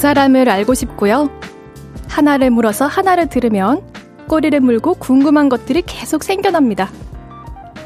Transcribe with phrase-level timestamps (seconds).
[0.00, 1.28] 그 사람을 알고 싶고요.
[2.08, 3.82] 하나를 물어서 하나를 들으면
[4.28, 6.90] 꼬리를 물고 궁금한 것들이 계속 생겨납니다.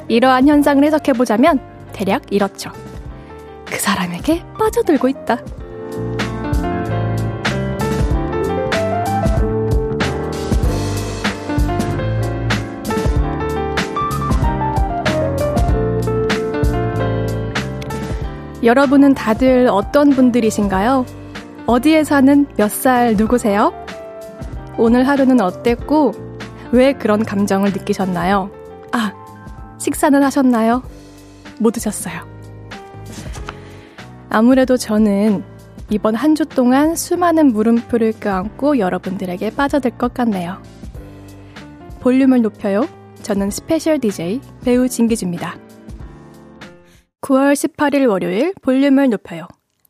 [0.06, 1.58] 이러한 현상을 해석해보자면
[1.92, 2.70] 대략 이렇죠.
[3.64, 5.40] 그 사람에게 빠져들고 있다.
[18.62, 21.23] 여러분은 다들 어떤 분들이신가요?
[21.66, 23.72] 어디에 사는 몇 살 누구세요?
[24.76, 26.12] 오늘 하루는 어땠고,
[26.72, 28.50] 왜 그런 감정을 느끼셨나요?
[28.92, 29.12] 아,
[29.78, 30.82] 식사는 하셨나요?
[31.60, 32.26] 못 드셨어요.
[34.28, 35.44] 아무래도 저는
[35.90, 40.60] 이번 한 주 동안 수많은 물음표를 껴안고 여러분들에게 빠져들 것 같네요.
[42.00, 42.86] 볼륨을 높여요.
[43.22, 45.56] 저는 special DJ 배우 진기주입니다.
[47.22, 49.46] 9월 18일 월요일 볼륨을 높여요.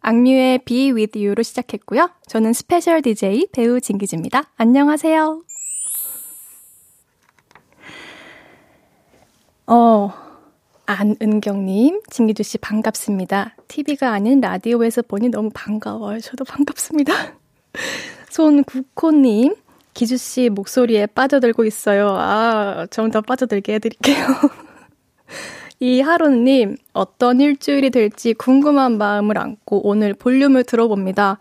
[0.07, 2.11] 악뮤의 Be With You로 시작했고요.
[2.29, 4.51] 저는 special DJ 배우 진기주입니다.
[4.57, 5.43] 안녕하세요.
[9.67, 10.13] 어,
[10.85, 13.57] 안은경님, 진기주씨 반갑습니다.
[13.67, 16.21] TV가 아닌 라디오에서 보니 너무 반가워요.
[16.21, 17.13] 저도 반갑습니다.
[18.29, 19.55] 손국호님,
[19.95, 22.09] 기주씨 목소리에 빠져들고 있어요.
[22.19, 24.27] 아, 좀 더 빠져들게 해드릴게요.
[25.81, 31.39] 이하루님, 어떤 일주일이 될지 궁금한 마음을 안고 오늘 볼륨을 들어봅니다.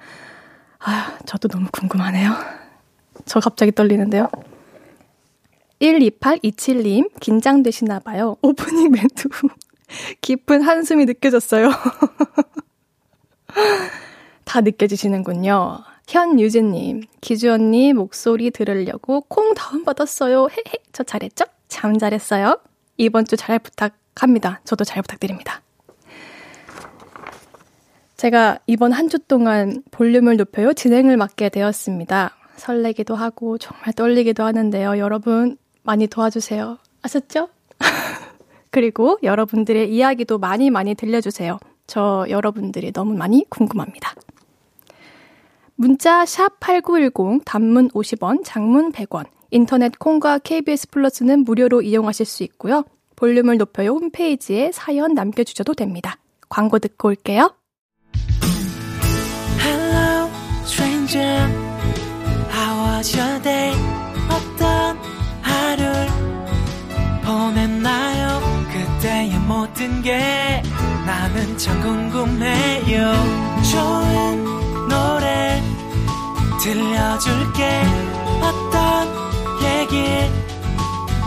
[0.80, 2.34] 아, 저도 너무 궁금하네요.
[3.26, 4.28] 저 갑자기 떨리는데요.
[5.80, 8.38] 12827님, 긴장되시나봐요.
[8.42, 9.50] 오프닝 멘트 후
[10.22, 11.70] 깊은 한숨이 느껴졌어요.
[14.46, 15.80] 다 느껴지시는군요.
[16.08, 20.48] 현유진님, 기주 언니 목소리 들으려고 콩 다운받았어요.
[20.52, 21.46] 헤헤, 저 잘했죠?
[21.70, 22.60] 참 잘했어요.
[22.98, 24.62] 이번 주 잘 부탁 갑니다.
[24.64, 25.62] 저도 잘 부탁드립니다.
[28.18, 32.32] 제가 이번 한 주 동안 볼륨을 높여요 진행을 맡게 되었습니다.
[32.56, 34.98] 설레기도 하고 정말 떨리기도 하는데요.
[34.98, 36.78] 여러분 많이 도와주세요.
[37.02, 37.50] 아셨죠?
[38.72, 41.60] 그리고 여러분들의 이야기도 많이 많이 들려주세요.
[41.86, 44.14] 저 여러분들이 너무 많이 궁금합니다.
[45.76, 52.84] 문자 샵8910 단문 50원, 장문 100원, 인터넷 콩과 KBS 플러스는 무료로 이용하실 수 있고요.
[53.16, 56.18] 볼륨을 높여요 홈페이지에 사연 남겨주셔도 됩니다.
[56.50, 57.56] 광고 듣고 올게요.
[59.60, 60.30] Hello,
[60.66, 61.50] stranger.
[62.52, 63.74] How was your day?
[64.30, 64.98] 어떤
[65.42, 66.08] 하루를
[67.24, 68.42] 보냈나요?
[68.72, 70.62] 그때의 모든 게
[71.06, 73.14] 나는 참 궁금해요.
[73.72, 74.44] 좋은
[74.90, 75.62] 노래
[76.64, 77.82] 들려줄게.
[78.42, 79.08] 어떤
[79.64, 80.04] 얘기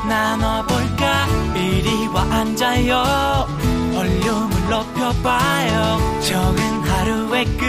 [0.09, 1.27] 나눠볼까?
[1.55, 3.47] 이리 와 앉아요
[3.95, 7.67] 볼륨을 높여봐요 적은 하루의 끝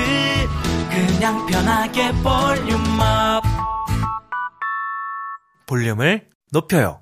[0.89, 3.43] 그냥 편하게 volume up
[5.65, 7.01] 볼륨을 높여요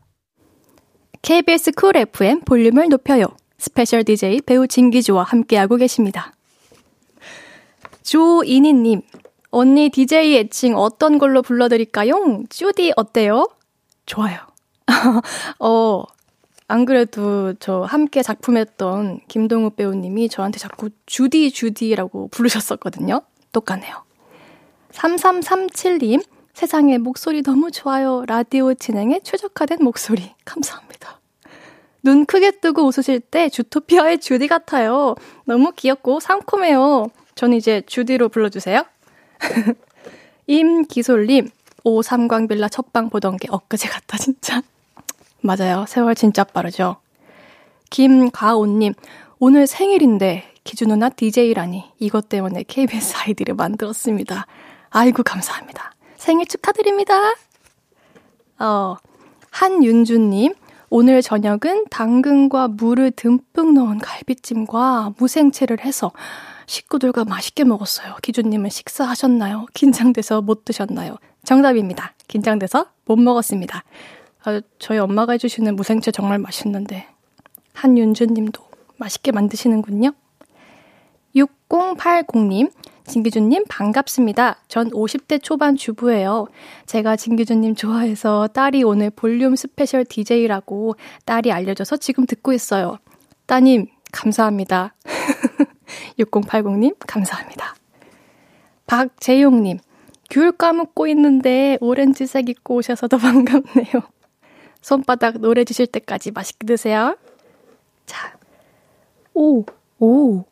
[1.22, 6.34] KBS Cool FM 볼륨을 높여요 special DJ 배우 진기주와 함께하고 계십니다
[8.04, 9.02] 조이니님
[9.50, 12.44] 언니 DJ 애칭 어떤 걸로 불러드릴까요?
[12.50, 13.48] 쭈디 어때요?
[14.06, 14.38] 좋아요.
[15.60, 16.04] 어,
[16.68, 23.22] 안 그래도 저 함께 작품했던 김동우 배우님이 저한테 자꾸 주디 주디라고 부르셨었거든요.
[23.52, 24.04] 똑같네요.
[24.92, 26.24] 3337님,
[26.54, 28.24] 세상에 목소리 너무 좋아요.
[28.28, 30.34] 라디오 진행에 최적화된 목소리.
[30.46, 31.20] 감사합니다.
[32.02, 35.16] 눈 크게 뜨고 웃으실 때 주토피아의 주디 같아요.
[35.46, 37.08] 너무 귀엽고 상콤해요.
[37.36, 38.86] 전 이제 주디로 불러주세요.
[40.48, 41.50] 임기솔님,
[41.84, 44.62] 오 삼광빌라 첫방 보던 게 엊그제 같다, 진짜.
[45.46, 45.86] 맞아요.
[45.88, 46.98] 세월 진짜 빠르죠.
[47.92, 48.94] 김가온님,
[49.38, 54.48] 오늘 생일인데 기준 누나 DJ라니 이것 때문에 KBS 아이디를 만들었습니다.
[54.90, 55.92] 아이고 감사합니다.
[56.18, 57.14] 생일 축하드립니다.
[58.58, 58.96] 어,
[59.52, 60.56] 한윤주님,
[60.90, 66.12] 오늘 저녁은 당근과 물을 듬뿍 넣은 갈비찜과 무생채를 해서
[66.66, 68.16] 식구들과 맛있게 먹었어요.
[68.24, 69.68] 기주님은 식사하셨나요?
[69.76, 71.18] 긴장돼서 못 드셨나요?
[71.44, 72.14] 정답입니다.
[72.28, 73.84] 긴장돼서 못 먹었습니다.
[74.46, 77.08] 아, 저희 엄마가 해주시는 무생채 정말 맛있는데
[77.74, 78.64] 한윤주 님도
[78.98, 80.14] 맛있게 만드시는군요.
[81.36, 82.72] 6080님,
[83.06, 84.58] 진기주님 반갑습니다.
[84.68, 86.48] 전 50대 초반 주부예요.
[86.86, 90.96] 제가 진기주님 좋아해서 딸이 오늘 볼륨 special DJ라고
[91.26, 93.00] 딸이 알려줘서 지금 듣고 있어요.
[93.48, 94.94] 따님, 감사합니다.
[96.20, 97.76] 6080님, 감사합니다.
[98.86, 99.80] 박재용님,
[100.30, 104.16] 귤 까먹고 있는데 오렌지색 입고 오셔서 더 반갑네요.
[104.86, 107.18] 손바닥 노래지실 때까지 맛있게 드세요.
[108.06, 108.38] 자,
[109.34, 109.66] 오,
[109.98, 110.44] 오.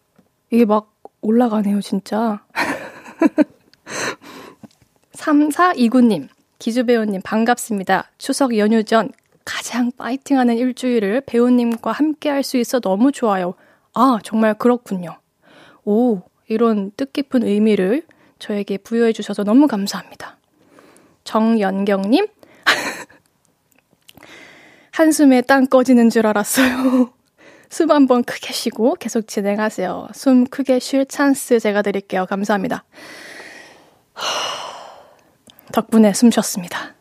[0.49, 0.91] 이게 막
[1.21, 2.43] 올라가네요, 진짜.
[5.13, 8.09] 3429님, 기주배우님 반갑습니다.
[8.17, 9.11] 추석 연휴 전
[9.45, 13.53] 가장 파이팅하는 일주일을 배우님과 함께 할 수 있어 너무 좋아요.
[13.93, 15.15] 아, 정말 그렇군요.
[15.85, 18.01] 오, 이런 뜻깊은 의미를
[18.39, 20.37] 저에게 부여해 주셔서 너무 감사합니다.
[21.23, 22.25] 정연경님,
[24.93, 27.11] 한숨에 땅 꺼지는 줄 알았어요.
[27.69, 30.09] 숨 한번 크게 쉬고 계속 진행하세요.
[30.13, 32.27] 숨 크게 쉴 찬스 제가 드릴게요.
[32.27, 32.83] 감사합니다.
[35.73, 36.93] 덕분에 숨 쉬었습니다.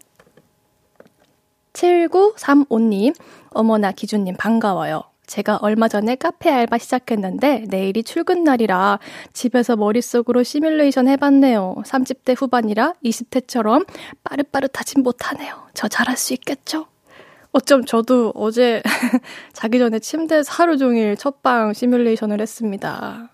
[1.74, 3.14] 7935님,
[3.50, 5.02] 어머나 기준님 반가워요.
[5.26, 9.00] 제가 얼마 전에 카페 알바 시작했는데 내일이 출근 날이라
[9.34, 11.76] 집에서 머릿속으로 시뮬레이션 해봤네요.
[11.84, 13.86] 30대 후반이라 20대처럼
[14.24, 15.68] 빠릇빠릇하진 못하네요.
[15.74, 16.86] 저 잘할 수 있겠죠?
[17.52, 18.82] 어쩜 저도 어제
[19.52, 23.28] 자기 전에 침대에서 하루 종일 첫방 시뮬레이션을 했습니다.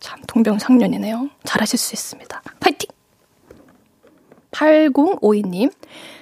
[0.00, 1.28] 참 동병상련이네요.
[1.44, 2.42] 잘하실 수 있습니다.
[2.60, 2.88] 파이팅!
[4.50, 5.72] 8052님,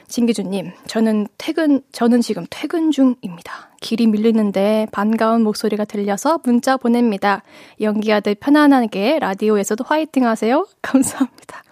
[0.08, 3.70] 진기주님, 저는 퇴근, 저는 지금 퇴근 중입니다.
[3.80, 7.42] 길이 밀리는데 반가운 목소리가 들려서 문자 보냅니다.
[7.80, 10.66] 연기하듯 편안하게 라디오에서도 화이팅 하세요.
[10.82, 11.62] 감사합니다.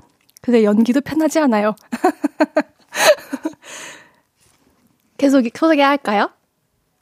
[0.40, 1.74] 근데 연기도 편하지 않아요.
[5.16, 6.30] 계속 소개할까요?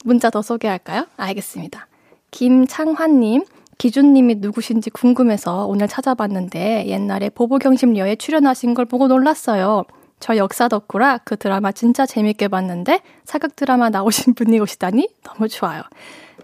[0.04, 1.06] 문자 더 소개할까요?
[1.16, 1.86] 알겠습니다.
[2.30, 3.44] 김창환님,
[3.78, 9.84] 기준님이 누구신지 궁금해서 오늘 찾아봤는데 옛날에 보보경심녀에 출연하신 걸 보고 놀랐어요.
[10.20, 15.82] 저 역사 덕후라 그 드라마 진짜 재밌게 봤는데 사극 드라마 나오신 분이 오시다니 너무 좋아요.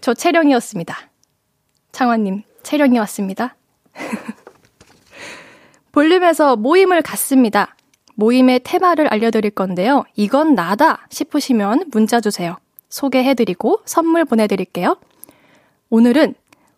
[0.01, 0.97] 저 채령이었습니다.
[1.93, 3.57] 창환님, 채령이 왔습니다.
[5.93, 7.77] 볼륨에서 모임을 갖습니다.
[8.19, 10.05] 모임의 테마를 알려드릴 건데요.
[10.17, 12.57] 이건 나다 싶으시면 문자 주세요.
[12.89, 14.97] 소개해드리고 선물 보내드릴게요.
[15.89, 16.35] 오늘은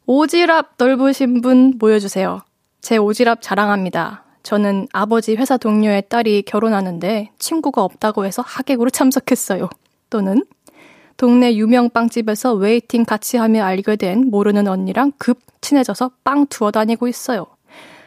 [0.06, 2.42] 오지랖 넓으신 분 모여주세요.
[2.82, 4.24] 제 오지랖 자랑합니다.
[4.42, 9.70] 저는 아버지 회사 동료의 딸이 결혼하는데 친구가 없다고 해서 하객으로 참석했어요.
[10.10, 10.44] 또는
[11.16, 17.08] 동네 유명 빵집에서 waiting 같이 하며 알게 된 모르는 언니랑 급 친해져서 빵 투어 다니고
[17.08, 17.46] 있어요.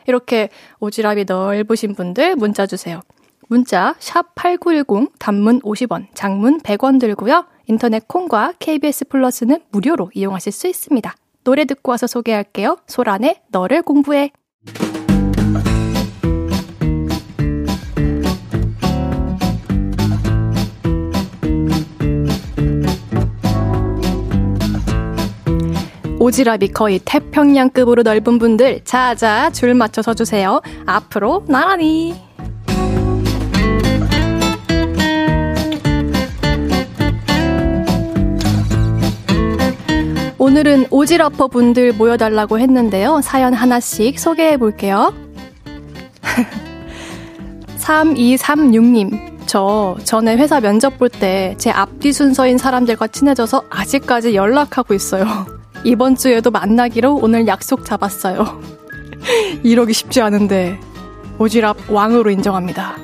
[0.06, 0.50] 이렇게
[0.80, 3.02] 오지랖이 넓으신 분들 문자 주세요.
[3.48, 7.46] 문자 샵 8910 단문 50원, 장문 100원 들고요.
[7.68, 11.16] 인터넷 콩과 KBS 플러스는 무료로 이용하실 수 있습니다.
[11.44, 12.78] 노래 듣고 와서 소개할게요.
[12.88, 14.32] 소란의 너를 공부해.
[26.24, 30.62] 오지랖이 거의 태평양급으로 넓은 분들 자자 줄 맞춰 서주세요.
[30.86, 32.16] 앞으로 나란히.
[40.48, 43.22] 오늘은 오지러퍼 분들 모여달라고 했는데요.
[43.24, 45.14] 사연 하나씩 소개해 볼게요.
[47.80, 49.32] 3236님.
[49.46, 55.26] 저 전에 회사 면접 볼 때 제 앞뒤 순서인 사람들과 친해져서 아직까지 연락하고 있어요.
[55.86, 58.62] 이번 주에도 만나기로 오늘 약속 잡았어요.
[59.64, 60.78] 이러기 쉽지 않은데
[61.40, 62.98] 오지랖 왕으로 인정합니다.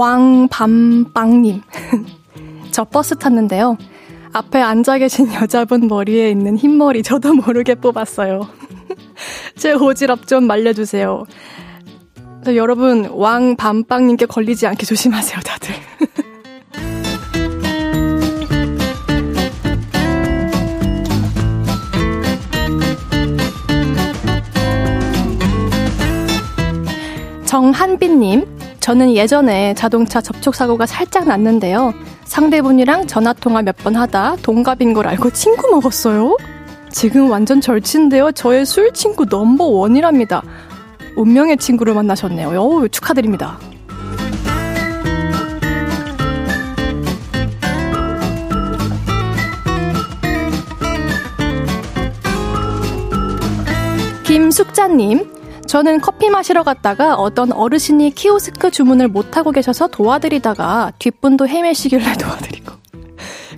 [0.00, 1.60] 왕밤빵님.
[2.72, 3.76] 저 버스 탔는데요.
[4.32, 8.48] 앞에 앉아 계신 여자분 머리에 있는 흰머리 저도 모르게 뽑았어요.
[9.58, 11.24] 제 오지랖 좀 말려주세요.
[12.46, 15.74] 여러분, 왕밤빵님께 걸리지 않게 조심하세요, 다들.
[27.44, 31.92] 정한빈님, 저는 예전에 자동차 접촉 사고가 살짝 났는데요.
[32.24, 36.36] 상대분이랑 전화 통화 몇 번 하다 동갑인 걸 알고 친구 먹었어요.
[36.90, 38.32] 지금 완전 절친인데요.
[38.32, 40.42] 저의 술 친구 넘버 원이랍니다.
[41.16, 42.48] 운명의 친구를 만나셨네요.
[42.60, 43.58] 오, 축하드립니다.
[54.24, 55.26] 김숙자님,
[55.70, 62.72] 저는 커피 마시러 갔다가 어떤 어르신이 키오스크 주문을 못하고 계셔서 도와드리다가 뒷분도 헤매시길래 도와드리고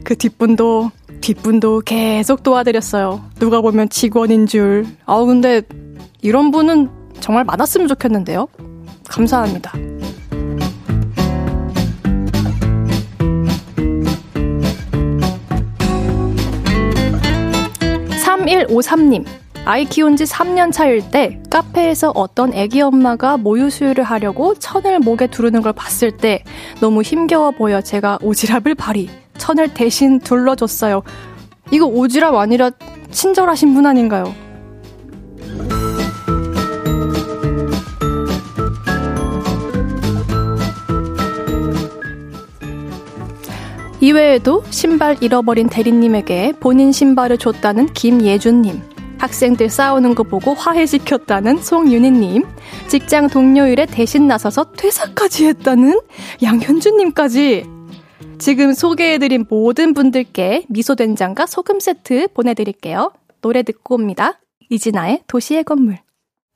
[0.05, 0.91] 그 뒷분도
[1.23, 3.25] 뒷분도 계속 도와드렸어요.
[3.39, 4.87] 누가 보면 직원인 줄.
[5.07, 5.63] 아우 근데
[6.21, 6.91] 이런 분은
[7.21, 8.47] 정말 많았으면 좋겠는데요.
[9.09, 9.73] 감사합니다.
[18.23, 19.42] 3153님.
[19.65, 25.29] 아이 키운 지 3년 차일 때 카페에서 어떤 애기 엄마가 모유 수유를 하려고 천을 목에
[25.29, 26.43] 두르는 걸 봤을 때
[26.81, 31.03] 너무 힘겨워 보여 제가 오지랖을 발휘 천을 대신 둘러줬어요.
[31.71, 32.71] 이거 오지랖 아니라
[33.13, 34.35] 친절하신 분 아닌가요?
[44.01, 48.83] 이외에도 신발 잃어버린 대리님에게 본인 신발을 줬다는 김예준님,
[49.23, 52.43] 학생들 싸우는 거 보고 화해시켰다는 송윤희님,
[52.89, 56.01] 직장 동료 일에 대신 나서서 퇴사까지 했다는
[56.43, 57.65] 양현주님까지
[58.39, 63.13] 지금 소개해드린 모든 분들께 미소된장과 소금 세트 보내드릴게요.
[63.41, 64.41] 노래 듣고 옵니다.
[64.71, 65.99] 이진아의 도시의 건물.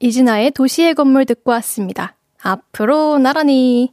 [0.01, 2.17] 이진아의 도시의 건물 듣고 왔습니다.
[2.43, 3.93] 앞으로 나란히.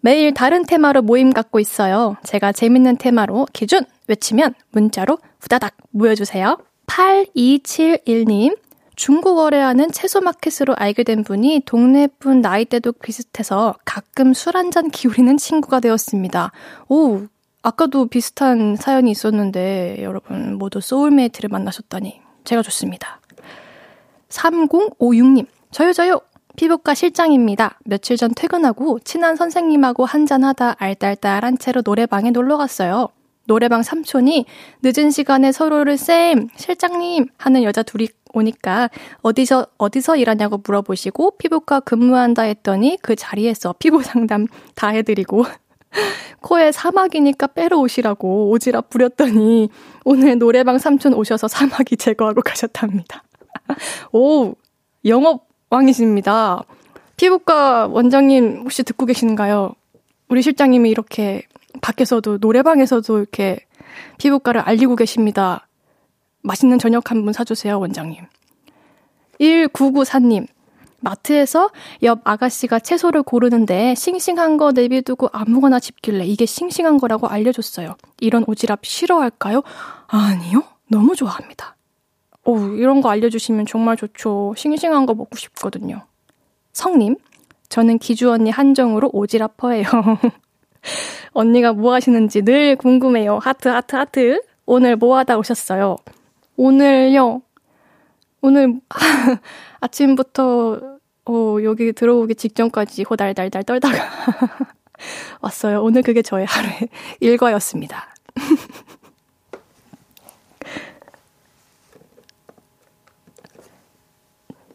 [0.00, 2.16] 매일 다른 테마로 모임 갖고 있어요.
[2.22, 6.58] 제가 재밌는 테마로 기준 외치면 문자로 후다닥 모여주세요.
[6.86, 8.56] 8271님,
[8.96, 14.90] 중고거래 하는 채소 마켓으로 알게 된 분이 동네 분 나이대도 비슷해서 가끔 술 한 잔
[14.90, 16.52] 기울이는 친구가 되었습니다.
[16.88, 17.22] 오,
[17.62, 23.20] 아까도 비슷한 사연이 있었는데 여러분 모두 soulmate를 만나셨다니 제가 좋습니다.
[24.28, 26.20] 3056님, 저요, 저요!
[26.56, 27.78] 피부과 실장입니다.
[27.84, 33.08] 며칠 전 퇴근하고 친한 선생님하고 한잔하다 알딸딸한 채로 노래방에 놀러 갔어요.
[33.44, 34.46] 노래방 삼촌이
[34.82, 38.88] 늦은 시간에 서로를 쌤, 실장님 하는 여자 둘이 오니까
[39.20, 45.44] 어디서, 어디서 일하냐고 물어보시고 피부과 근무한다 했더니 그 자리에서 피부 상담 다 해드리고
[46.40, 49.68] 코에 사막이니까 빼러 오시라고 오지랖 부렸더니
[50.04, 53.22] 오늘 노래방 삼촌 오셔서 사막이 제거하고 가셨답니다.
[54.12, 54.54] 오,
[55.04, 56.62] 영업 왕이십니다.
[57.16, 59.74] 피부과 원장님 혹시 듣고 계신가요?
[60.28, 61.42] 우리 실장님이 이렇게
[61.82, 63.58] 밖에서도 노래방에서도 이렇게
[64.18, 65.68] 피부과를 알리고 계십니다.
[66.42, 68.24] 맛있는 저녁 한 분 사주세요, 원장님.
[69.40, 70.46] 1994님,
[71.00, 71.70] 마트에서
[72.02, 77.96] 옆 아가씨가 채소를 고르는데 싱싱한 거 내비두고 아무거나 집길래 이게 싱싱한 거라고 알려줬어요.
[78.20, 79.62] 이런 오지랖 싫어할까요?
[80.06, 80.62] 아니요.
[80.88, 81.76] 너무 좋아합니다.
[82.44, 84.54] 오, 이런 거 알려주시면 정말 좋죠.
[84.56, 86.06] 싱싱한 거 먹고 싶거든요.
[86.72, 87.16] 성님,
[87.68, 90.32] 저는 기주 언니 한정으로 오지랖퍼예요.
[91.32, 93.38] 언니가 뭐 하시는지 늘 궁금해요.
[93.38, 94.42] 하트, 하트, 하트.
[94.66, 95.96] 오늘 뭐 하다 오셨어요?
[96.56, 97.42] 오늘요.
[98.40, 98.80] 오늘
[99.80, 103.96] 아침부터 어, 여기 들어오기 직전까지 호달달달 떨다가
[105.40, 105.82] 왔어요.
[105.82, 106.88] 오늘 그게 저의 하루의
[107.20, 108.08] 일과였습니다.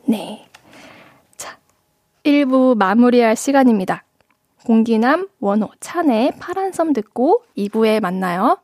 [0.05, 0.47] 네.
[1.35, 1.59] 자,
[2.23, 4.06] 1부 마무리할 시간입니다.
[4.67, 8.57] 공기남 원호 찬의 파란 섬 듣고 2부에 만나요.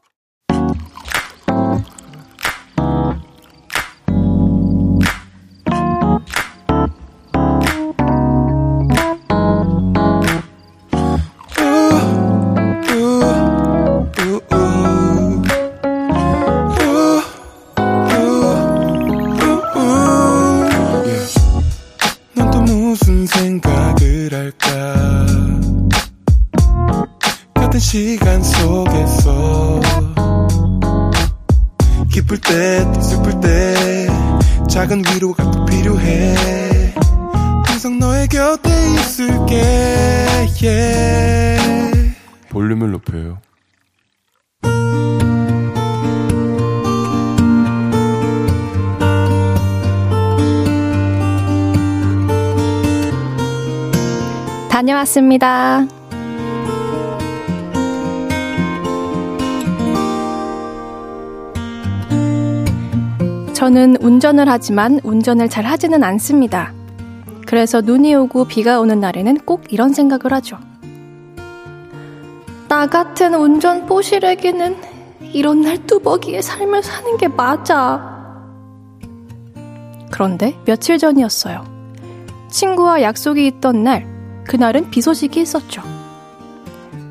[55.04, 55.88] 다녀왔습니다.
[63.54, 66.74] 저는 운전을 하지만 운전을 잘 하지는 않습니다.
[67.46, 70.58] 그래서 눈이 오고 비가 오는 날에는 꼭 이런 생각을 하죠.
[72.68, 74.76] 나 같은 운전 뽀시래기는
[75.34, 78.12] 이런 날 뚜벅이의 삶을 사는 게 맞아.
[80.12, 81.64] 그런데 며칠 전이었어요.
[82.50, 84.13] 친구와 약속이 있던 날,
[84.46, 85.82] 그날은 비 소식이 있었죠.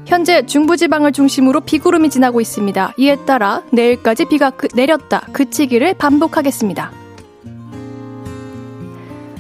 [0.07, 2.95] 현재 중부지방을 중심으로 비구름이 지나고 있습니다.
[2.99, 6.93] 이에 따라 내일까지 비가 그, 내렸다 그치기를 반복하겠습니다.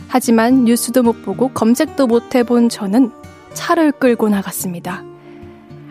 [0.08, 3.12] 하지만 뉴스도 못 보고 검색도 못 해본 저는
[3.52, 5.02] 차를 끌고 나갔습니다.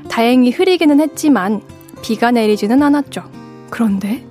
[0.10, 1.62] 다행히 흐리기는 했지만
[2.02, 3.24] 비가 내리지는 않았죠.
[3.70, 4.26] 그런데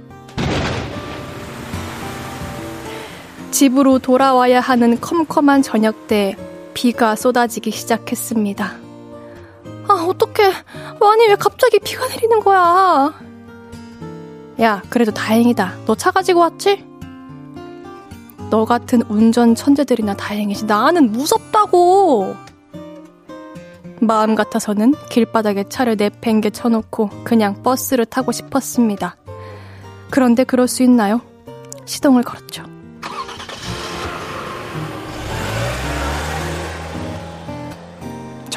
[3.51, 6.37] 집으로 돌아와야 하는 컴컴한 저녁 때
[6.81, 8.73] 비가 쏟아지기 시작했습니다.
[9.87, 10.51] 아, 어떡해.
[11.03, 13.13] 아니, 왜 갑자기 비가 내리는 거야?
[14.63, 15.81] 야, 그래도 다행이다.
[15.85, 16.83] 너 차 가지고 왔지?
[18.49, 20.65] 너 같은 운전 천재들이나 다행이지.
[20.65, 22.35] 나는 무섭다고!
[24.01, 29.17] 마음 같아서는 길바닥에 차를 내팽개 쳐놓고 그냥 버스를 타고 싶었습니다.
[30.09, 31.21] 그런데 그럴 수 있나요?
[31.85, 32.70] 시동을 걸었죠.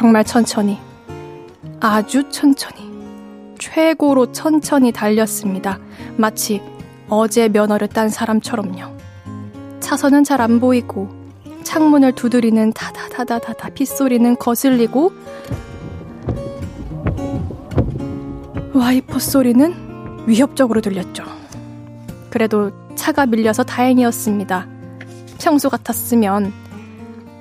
[0.04, 0.78] 정말 천천히,
[1.80, 2.92] 아주 천천히,
[3.58, 5.80] 최고로 천천히 달렸습니다.
[6.18, 6.62] 마치
[7.08, 8.98] 어제 면허를 딴 사람처럼요.
[9.80, 11.08] 차선은 잘 안 보이고,
[11.64, 15.14] 창문을 두드리는 다다다다다다 빗소리는 거슬리고,
[18.74, 19.74] 와이퍼 소리는
[20.28, 21.24] 위협적으로 들렸죠.
[22.30, 24.68] 그래도 차가 밀려서 다행이었습니다.
[25.40, 26.52] 평소 같았으면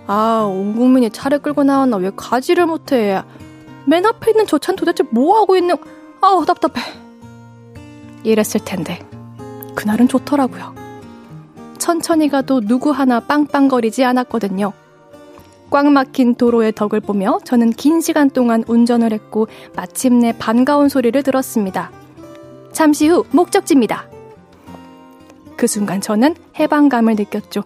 [0.07, 3.23] 아, 온 국민이 차를 끌고 나왔나 왜 가지를 못해?
[3.87, 5.77] 맨 앞에 있는 저 차는 도대체 뭐 하고 있는?
[6.21, 6.83] 아우 답답해.
[8.25, 9.07] 이랬을 텐데
[9.75, 10.75] 그날은 좋더라고요.
[11.79, 14.73] 천천히 가도 누구 하나 빵빵거리지 않았거든요.
[15.71, 21.91] 꽉 막힌 도로의 덕을 보며 저는 긴 시간 동안 운전을 했고 마침내 반가운 소리를 들었습니다.
[22.73, 24.07] 잠시 후 목적지입니다.
[25.57, 27.65] 그 순간 저는 해방감을 느꼈죠.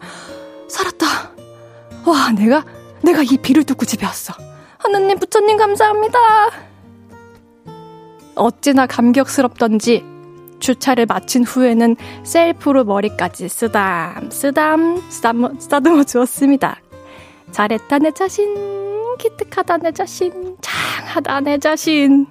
[0.68, 1.35] 살았다.
[2.06, 2.64] 와, 내가,
[3.02, 4.34] 내가 이 비를 뚫고 집에 왔어.
[4.78, 6.18] 하느님, 부처님 감사합니다.
[8.34, 10.04] 어찌나 감격스럽던지
[10.58, 16.80] 주차를 마친 후에는 셀프로 머리까지 쓰담, 쓰담, 쓰담, 쓰다듬어 주었습니다.
[17.50, 18.54] 잘했다, 내 자신.
[19.18, 20.56] 기특하다, 내 자신.
[20.60, 22.26] 장하다, 내 자신.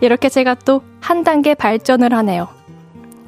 [0.00, 2.48] 이렇게 제가 또 한 단계 발전을 하네요.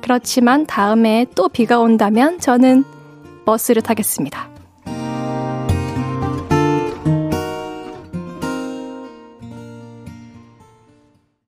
[0.02, 2.82] 그렇지만 다음에 또 비가 온다면 저는
[3.44, 4.49] 버스를 타겠습니다.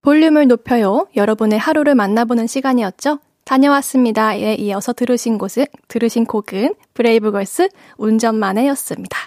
[0.03, 1.07] 볼륨을 높여요.
[1.17, 3.19] 여러분의 하루를 만나보는 시간이었죠?
[3.45, 9.19] 다녀왔습니다에 이어서 들으신 곳은, 들으신 곡은 브레이브걸스 운전만해였습니다.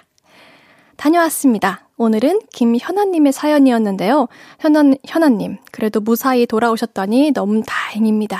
[0.95, 1.89] 다녀왔습니다.
[1.97, 4.27] 오늘은 김현아님의 사연이었는데요.
[4.59, 8.39] 현아, 현아님, 그래도 무사히 돌아오셨더니 너무 다행입니다.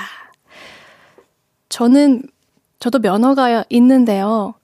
[1.68, 2.22] 저는,
[2.78, 4.54] 저도 면허가 있는데요.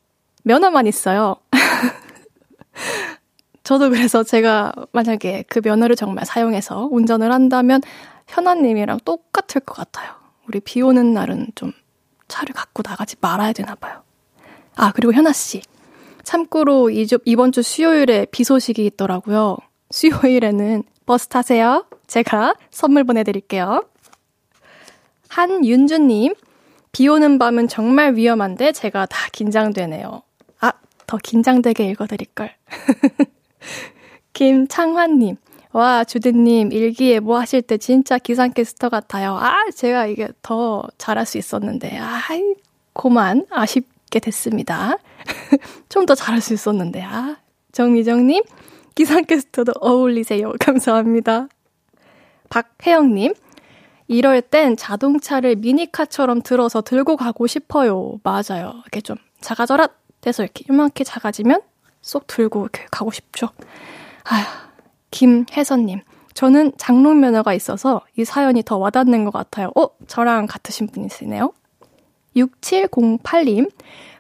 [0.43, 1.37] 면허만 있어요.
[3.71, 7.81] 저도 그래서 제가 만약에 그 면허를 정말 사용해서 운전을 한다면
[8.27, 10.11] 현아님이랑 똑같을 것 같아요.
[10.49, 11.71] 우리 비 오는 날은 좀
[12.27, 14.03] 차를 갖고 나가지 말아야 되나 봐요.
[14.75, 15.63] 아, 그리고 현아 씨.
[16.25, 16.91] 참고로
[17.25, 19.57] 이번 주 수요일에 비 소식이 있더라고요.
[19.93, 21.87] 수요일에는 버스 타세요.
[22.09, 23.85] 제가 선물 보내드릴게요.
[25.29, 26.35] 한윤주님,
[26.91, 30.23] 비 오는 밤은 정말 위험한데 제가 다 긴장되네요.
[30.59, 30.73] 아,
[31.07, 32.53] 더 긴장되게 읽어드릴걸.
[34.33, 35.37] 김창환님,
[35.73, 39.37] 와, 주디님, 일기예보 하실 때 진짜 기상캐스터 같아요.
[39.37, 41.99] 아, 제가 이게 더 잘할 수 있었는데.
[41.99, 42.55] 아이,
[42.93, 44.97] 고만, 아쉽게 됐습니다.
[45.89, 47.03] 좀 더 잘할 수 있었는데.
[47.03, 47.37] 아,
[47.73, 48.43] 정미정님,
[48.95, 50.53] 기상캐스터도 어울리세요.
[50.59, 51.49] 감사합니다.
[52.49, 53.35] 박혜영님,
[54.09, 58.19] 이럴 땐 자동차를 미니카처럼 들어서 들고 가고 싶어요.
[58.25, 58.73] 맞아요.
[58.83, 59.89] 이렇게 좀 작아져라
[60.21, 61.63] 돼서 이렇게 이만하게 작아지면
[62.01, 63.49] 쏙 들고 이렇게 가고 싶죠.
[64.25, 64.45] 아휴,
[65.11, 66.01] 김혜선님.
[66.35, 69.73] 저는 장롱 면허가 있어서 이 사연이 더 와닿는 것 같아요.
[69.77, 69.89] 어?
[70.07, 71.53] 저랑 같으신 분이시네요.
[72.37, 73.71] 6708님.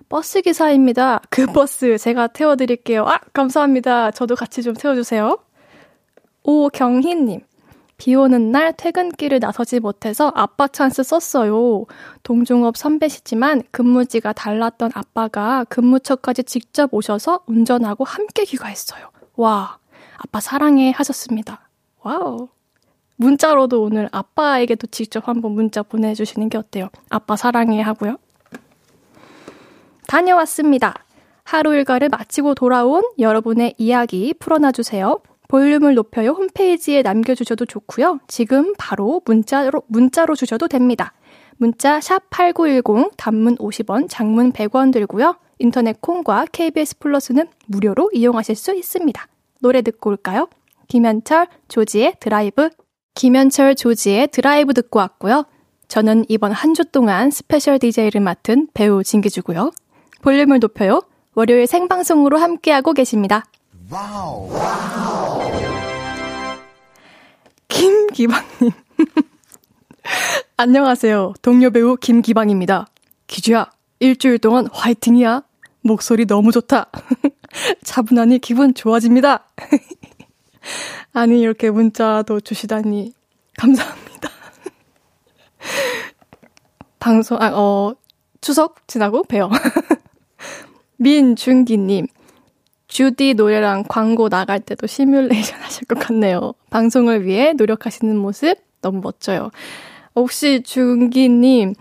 [0.08, 1.22] 버스 기사입니다.
[1.30, 3.06] 그 버스 제가 태워드릴게요.
[3.06, 4.10] 아, 감사합니다.
[4.10, 5.38] 저도 같이 좀 태워주세요.
[6.42, 7.40] 오경희님.
[8.00, 11.84] 비 오는 날 퇴근길을 나서지 못해서 아빠 찬스 썼어요.
[12.22, 19.10] 동종업 선배시지만 근무지가 달랐던 아빠가 근무처까지 직접 오셔서 운전하고 함께 귀가했어요.
[19.36, 19.76] 와,
[20.16, 21.68] 아빠 사랑해 하셨습니다.
[22.02, 22.48] 와우.
[23.16, 26.88] 문자로도 오늘 아빠에게도 직접 한번 문자 보내주시는 게 어때요?
[27.10, 28.16] 아빠 사랑해 하고요.
[30.06, 30.94] 다녀왔습니다.
[31.44, 35.20] 하루 일과를 마치고 돌아온 여러분의 이야기 풀어놔주세요.
[35.50, 38.20] 볼륨을 높여요 홈페이지에 남겨주셔도 좋고요.
[38.28, 41.12] 지금 바로 문자로, 문자로 주셔도 됩니다.
[41.56, 45.36] 문자 샵8910 단문 50원, 장문 100원 들고요.
[45.58, 49.26] 인터넷 콩과 KBS 플러스는 무료로 이용하실 수 있습니다.
[49.60, 50.48] 노래 듣고 올까요?
[50.86, 52.70] 김현철, 조지의 드라이브.
[53.16, 55.46] 김현철, 조지의 드라이브 듣고 왔고요.
[55.88, 59.72] 저는 이번 한 주 동안 special DJ를 맡은 배우 진기주고요.
[60.22, 61.00] 볼륨을 높여요.
[61.34, 63.44] 월요일 생방송으로 함께하고 계십니다.
[63.90, 64.48] 와우.
[68.12, 68.72] 김기방님.
[70.56, 71.34] 안녕하세요.
[71.42, 72.86] 동료 배우 김기방입니다.
[73.26, 73.70] 기주야,
[74.00, 75.42] 일주일 동안 화이팅이야.
[75.82, 76.90] 목소리 너무 좋다.
[77.84, 79.46] 차분하니 기분 좋아집니다.
[81.12, 83.14] 아니, 이렇게 문자도 주시다니
[83.56, 84.30] 감사합니다.
[86.98, 87.94] 방송, 아, 어,
[88.40, 89.50] 추석 지나고 봬요.
[90.98, 92.06] 민준기님,
[92.90, 96.53] 주디 노래랑 광고 나갈 때도 시뮬레이션 하실 것 같네요.
[96.70, 99.50] 방송을 위해 노력하시는 모습 너무 멋져요.
[100.16, 101.74] 혹시 중기님,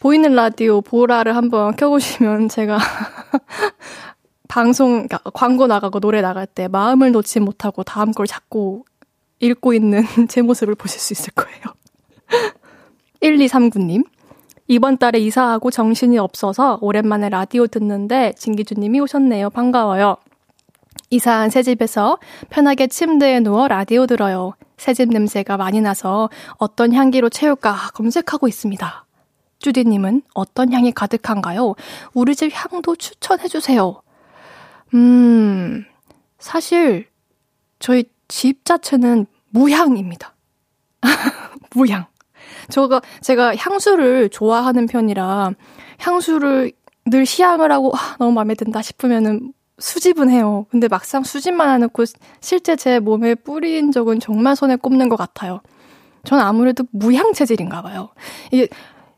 [0.00, 2.78] 보이는 라디오 보라를 한번 켜보시면 제가
[4.48, 8.84] 방송, 그러니까 광고 나가고 노래 나갈 때 마음을 놓지 못하고 다음 걸 자꾸
[9.40, 11.60] 읽고 있는 제 모습을 보실 수 있을 거예요.
[13.22, 14.04] 1239님.
[14.68, 19.50] 이번 달에 이사하고 정신이 없어서 오랜만에 라디오 듣는데 진기주님이 오셨네요.
[19.50, 20.16] 반가워요.
[21.10, 22.18] 이사한 새 집에서
[22.50, 24.54] 편하게 침대에 누워 라디오 들어요.
[24.76, 29.06] 새집 냄새가 많이 나서 어떤 향기로 채울까 검색하고 있습니다.
[29.58, 31.74] 주디님은 어떤 향이 가득한가요?
[32.14, 34.00] 우리 집 향도 추천해주세요.
[34.94, 35.84] 음,
[36.38, 37.08] 사실,
[37.80, 40.34] 저희 집 자체는 무향입니다.
[41.74, 42.06] 무향.
[42.70, 45.54] 저가, 제가 향수를 좋아하는 편이라,
[45.98, 46.72] 향수를
[47.06, 50.66] 늘 시향을 하고, 아, 너무 마음에 든다 싶으면은 수집은 해요.
[50.70, 52.04] 근데 막상 수집만 해놓고
[52.40, 55.60] 실제 제 몸에 뿌린 적은 정말 손에 꼽는 것 같아요.
[56.24, 58.10] 전 아무래도 무향 체질인가 봐요.
[58.52, 58.68] 이게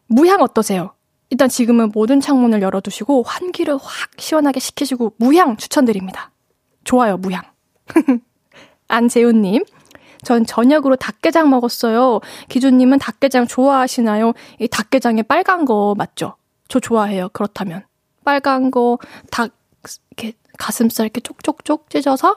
[0.07, 0.92] 무향 어떠세요?
[1.31, 6.31] 일단 지금은 모든 창문을 열어두시고 환기를 확 시원하게 시키시고 무향 추천드립니다.
[6.85, 7.42] 좋아요, 무향.
[8.88, 9.64] 안재훈님,
[10.22, 12.20] 전 저녁으로 닭게장 먹었어요.
[12.48, 14.35] 기준님은 닭게장 좋아하시나요?
[14.59, 16.37] 이 닭게장에 빨간 거 맞죠?
[16.68, 17.31] 저 좋아해요.
[17.33, 17.85] 그렇다면.
[18.25, 18.98] 빨간 거,
[19.31, 19.51] 닭,
[20.62, 22.37] 가슴살 이렇게 쪽쪽쪽 찢어서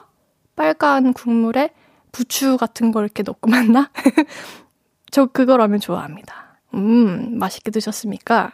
[0.56, 1.70] 빨간 국물에
[2.10, 3.92] 부추 같은 걸 이렇게 넣고 맞나?
[5.12, 6.58] 저 그거라면 좋아합니다.
[6.74, 8.50] 음, 맛있게 드셨습니까?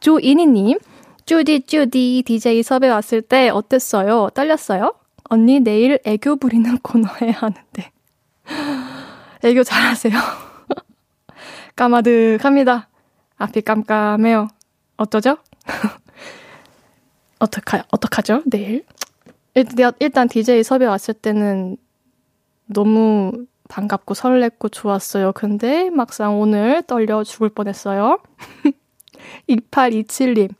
[0.00, 0.78] 조이니님,
[1.24, 4.28] 쭈디 쭈디 DJ 섭외 왔을 때 어땠어요?
[4.34, 4.94] 떨렸어요?
[5.30, 7.90] 언니 내일 애교 부리는 코너 해야 하는데.
[9.42, 10.12] 애교 잘하세요.
[11.74, 12.90] 까마득합니다.
[13.38, 14.48] 앞이 깜깜해요.
[14.98, 15.38] 어쩌죠?
[17.38, 18.42] 어떡하, 어떡하죠?
[18.46, 18.84] 내일?
[19.56, 21.78] 일단, DJ 섭외 왔을 때는
[22.66, 23.32] 너무
[23.68, 25.32] 반갑고 설렜고 좋았어요.
[25.32, 28.18] 근데 막상 오늘 떨려 죽을 뻔했어요.
[29.48, 30.50] 2827님.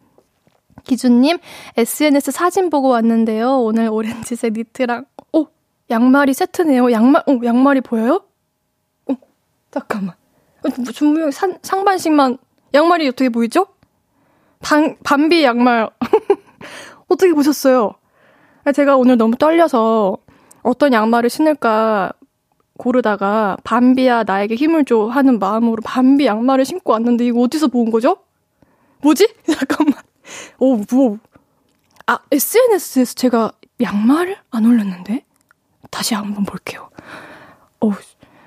[0.85, 1.39] 기준님,
[1.77, 3.61] SNS 사진 보고 왔는데요.
[3.61, 5.49] 오늘 오렌지색 니트랑, 오,
[5.91, 6.91] 양말이 세트네요.
[6.93, 8.23] 양말, 오, 양말이 보여요?
[9.09, 9.17] 오,
[9.71, 10.15] 잠깐만.
[10.97, 12.39] 분명히 상반씩만
[12.73, 13.67] 양말이 어떻게 보이죠?
[14.61, 15.91] 반, 반비 양말.
[17.09, 17.95] 어떻게 보셨어요?
[18.73, 20.19] 제가 오늘 너무 떨려서
[20.63, 22.13] 어떤 양말을 신을까
[22.77, 28.19] 고르다가 밤비야 나에게 힘을 줘 하는 마음으로 밤비 양말을 신고 왔는데 이거 어디서 본 거죠?
[29.03, 29.33] 뭐지?
[29.47, 29.95] 잠깐만.
[30.59, 31.19] 오, 뭐.
[32.07, 35.25] 아, SNS에서 제가 양말을 안 올렸는데?
[35.91, 36.91] 다시 한번 볼게요.
[37.81, 37.93] 오,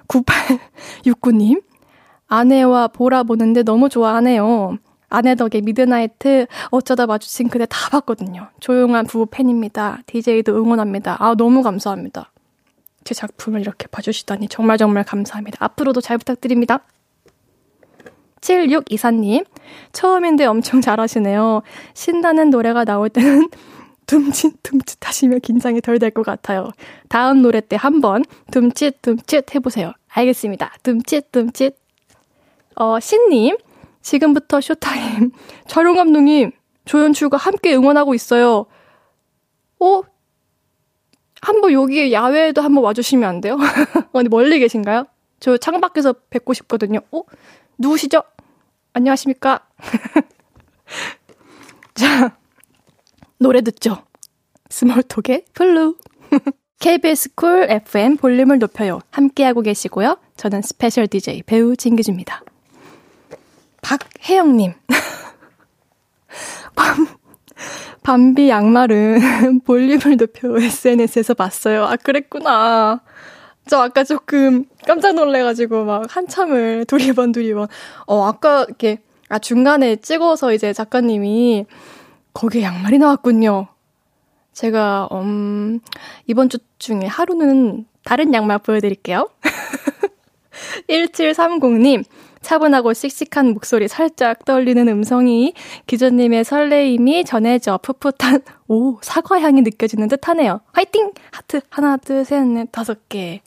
[0.08, 1.64] 9869님.
[2.28, 4.78] 아내와 보라 보는데 너무 좋아하네요.
[5.10, 8.50] 아내 덕에 미드나이트 어쩌다 마주친 그대 다 봤거든요.
[8.60, 10.00] 조용한 부부 팬입니다.
[10.06, 11.18] DJ도 응원합니다.
[11.20, 12.32] 아, 너무 감사합니다.
[13.04, 15.58] 제 작품을 이렇게 봐주시다니 정말 정말 감사합니다.
[15.66, 16.82] 앞으로도 잘 부탁드립니다.
[18.42, 19.46] 7624님,
[19.92, 21.62] 처음인데 엄청 잘하시네요.
[21.94, 23.50] 신나는 노래가 나올 때는
[24.08, 26.72] 둠칫둠칫 하시며 긴장이 덜 될 것 같아요.
[27.10, 29.92] 다음 노래 때 한번 둠칫둠칫 해보세요.
[30.08, 30.74] 알겠습니다.
[30.84, 31.76] 둠칫둠칫.
[32.76, 33.58] 어, 신님,
[34.02, 35.32] 지금부터 쇼타임.
[35.68, 36.52] 촬영 감독님,
[36.86, 38.66] 조연출과 함께 응원하고 있어요.
[39.80, 40.02] 어?
[41.42, 43.58] 한번 여기 야외에도 한번 와주시면 안 돼요?
[44.12, 45.06] 어디 멀리 계신가요?
[45.40, 47.00] 저 창밖에서 뵙고 싶거든요.
[47.12, 47.22] 어?
[47.78, 48.24] 누구시죠?
[48.94, 49.68] 안녕하십니까?
[51.96, 52.38] 자,
[53.38, 54.04] 노래 듣죠?
[54.70, 55.96] 스몰톡의 플루.
[56.80, 59.00] KBS 쿨 FM 볼륨을 높여요.
[59.12, 60.18] 함께하고 계시고요.
[60.38, 62.42] 저는 special DJ 배우 진기주입니다.
[63.82, 64.74] 박혜영님.
[66.76, 67.08] 밤,
[68.04, 71.86] 밤비 양말은 볼륨을 높여 SNS에서 봤어요.
[71.86, 73.02] 아, 그랬구나.
[73.68, 77.68] 저 아까 조금 깜짝 놀래가지고 막 한참을 두리번 두리번.
[78.08, 81.66] 어, 아까 이렇게, 아, 중간에 찍어서 이제 작가님이
[82.34, 83.68] 거기에 양말이 나왔군요.
[84.54, 85.80] 제가, 음,
[86.26, 89.30] 이번 주 중에 하루는 다른 양말 보여드릴게요.
[90.90, 92.04] 1730님,
[92.42, 95.54] 차분하고 씩씩한 목소리 살짝 떨리는 음성이
[95.88, 100.62] 기조님의 설레임이 전해져 풋풋한 오 사과 향이 느껴지는 듯하네요.
[100.72, 101.12] 화이팅!
[101.32, 103.42] 하트 하나 둘셋넷 다섯 개.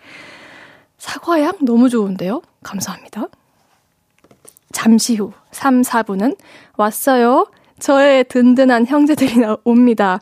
[0.98, 2.42] 사과 향 너무 좋은데요?
[2.62, 3.28] 감사합니다.
[4.72, 6.36] 잠시 후 3, 4분은
[6.76, 7.46] 왔어요.
[7.78, 10.20] 저의 든든한 형제들이 옵니다.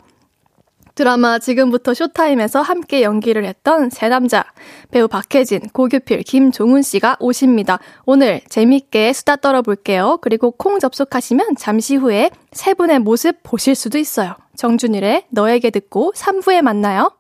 [0.94, 4.44] 드라마 지금부터 쇼타임에서 함께 연기를 했던 세 남자
[4.90, 7.78] 배우 박혜진, 고규필, 김종훈 씨가 오십니다.
[8.04, 10.18] 오늘 재밌게 수다 떨어볼게요.
[10.20, 14.34] 그리고 콩 접속하시면 잠시 후에 세 분의 모습 보실 수도 있어요.
[14.56, 17.12] 정준일의 너에게 듣고 3부에 만나요.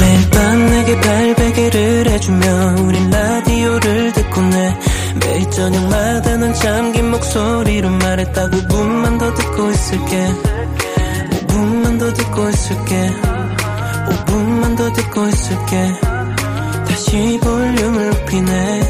[0.00, 2.46] 매일 밤 너에게 발베개를 해주며
[2.86, 4.73] 우린 라디오를 듣고 내
[5.56, 10.26] 저녁마다 넌 잠긴 목소리로 말했다 5분만 더 듣고 있을게.
[11.46, 13.10] 5분만 더 듣고 있을게.
[14.08, 15.92] 5분만 더 듣고 있을게.
[16.88, 18.80] 다시 볼륨을 높이네.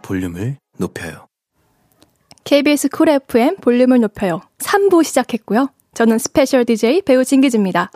[0.00, 1.26] 볼륨을 높여요.
[2.44, 4.40] KBS 쿨 FM 볼륨을 높여요.
[4.58, 5.68] 3부 시작했고요.
[5.92, 7.90] 저는 special DJ 배우 진기주입니다.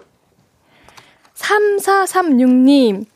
[1.34, 3.06] 3436님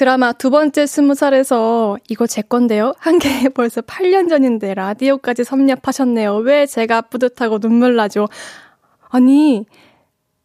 [0.00, 2.94] 드라마 두 번째 스무 살에서 이거 제 건데요.
[2.98, 6.36] 한 게 벌써 8년 전인데 라디오까지 섭렵하셨네요.
[6.36, 8.26] 왜 제가 뿌듯하고 눈물 나죠?
[9.10, 9.66] 아니,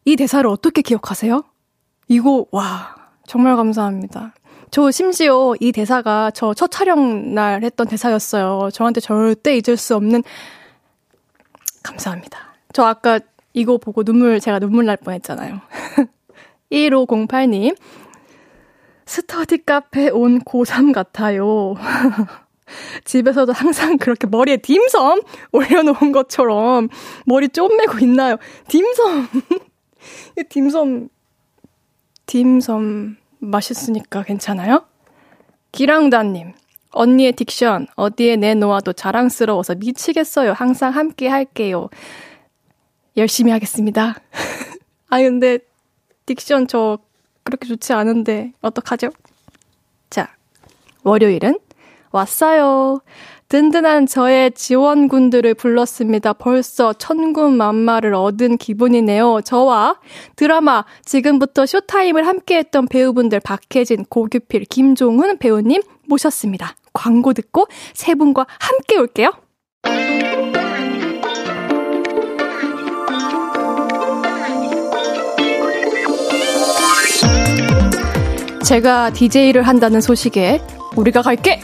[0.04, 1.42] 이 대사를 어떻게 기억하세요?
[2.08, 4.34] 이거, 와, 정말 감사합니다.
[4.70, 8.68] 저 심지어 이 대사가 저 첫 촬영 날 했던 대사였어요.
[8.74, 10.22] 저한테 절대 잊을 수 없는,
[11.82, 12.38] 감사합니다.
[12.74, 13.20] 저 아까
[13.54, 15.62] 이거 보고 눈물, 제가 눈물 날 뻔 했잖아요.
[16.70, 17.74] 1508님,
[19.06, 21.74] 스터디 카페 온 고3 같아요.
[23.04, 26.88] 집에서도 항상 그렇게 머리에 딤섬 올려놓은 것처럼
[27.24, 28.36] 머리 쪼매고 있나요?
[28.68, 29.28] 딤섬.
[30.38, 31.08] 이 딤섬,
[32.26, 34.84] 딤섬 맛있으니까 괜찮아요?
[35.72, 36.52] 기랑다님,
[36.90, 40.52] 언니의 딕션 어디에 내놓아도 자랑스러워서 미치겠어요.
[40.52, 41.88] 항상 함께 할게요.
[43.16, 44.16] 열심히 하겠습니다.
[45.08, 45.58] 아, 근데
[46.26, 46.98] 딕션 저
[47.46, 49.10] 그렇게 좋지 않은데 어떡하죠?
[50.10, 50.28] 자,
[51.04, 51.58] 월요일은
[52.10, 53.00] 왔어요.
[53.48, 56.32] 든든한 저의 지원군들을 불렀습니다.
[56.32, 59.42] 벌써 천군만마를 얻은 기분이네요.
[59.44, 60.00] 저와
[60.34, 66.74] 드라마 지금부터 쇼타임을 함께했던 배우분들 박혜진, 고규필, 김종훈 배우님 모셨습니다.
[66.92, 69.30] 광고 듣고 세 분과 함께 올게요.
[78.66, 80.60] 제가 DJ를 한다는 소식에
[80.96, 81.62] 우리가 갈게!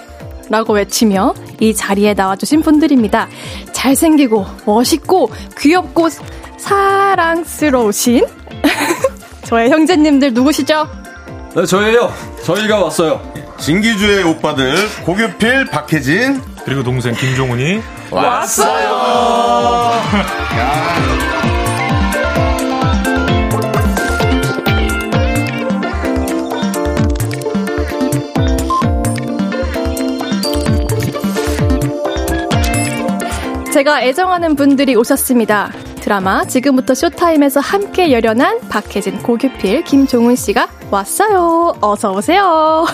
[0.49, 3.29] 라고 외치며 이 자리에 나와주신 분들입니다.
[3.73, 6.09] 잘생기고 멋있고 귀엽고
[6.59, 8.25] 사랑스러우신
[9.47, 10.88] 저의 형제님들 누구시죠?
[11.57, 12.12] 네, 저예요.
[12.45, 13.21] 저희가 왔어요.
[13.59, 17.81] 진기주의 오빠들 고규필, 박혜진 그리고 동생 김종훈이
[18.12, 19.91] 왔어요.
[33.73, 35.73] 제가 애정하는 분들이 오셨습니다.
[36.03, 41.79] 드라마 지금부터 쇼타임에서 함께 열연한 박혜진, 고규필, 김종훈 씨가 왔어요.
[41.81, 42.85] 어서 오세요.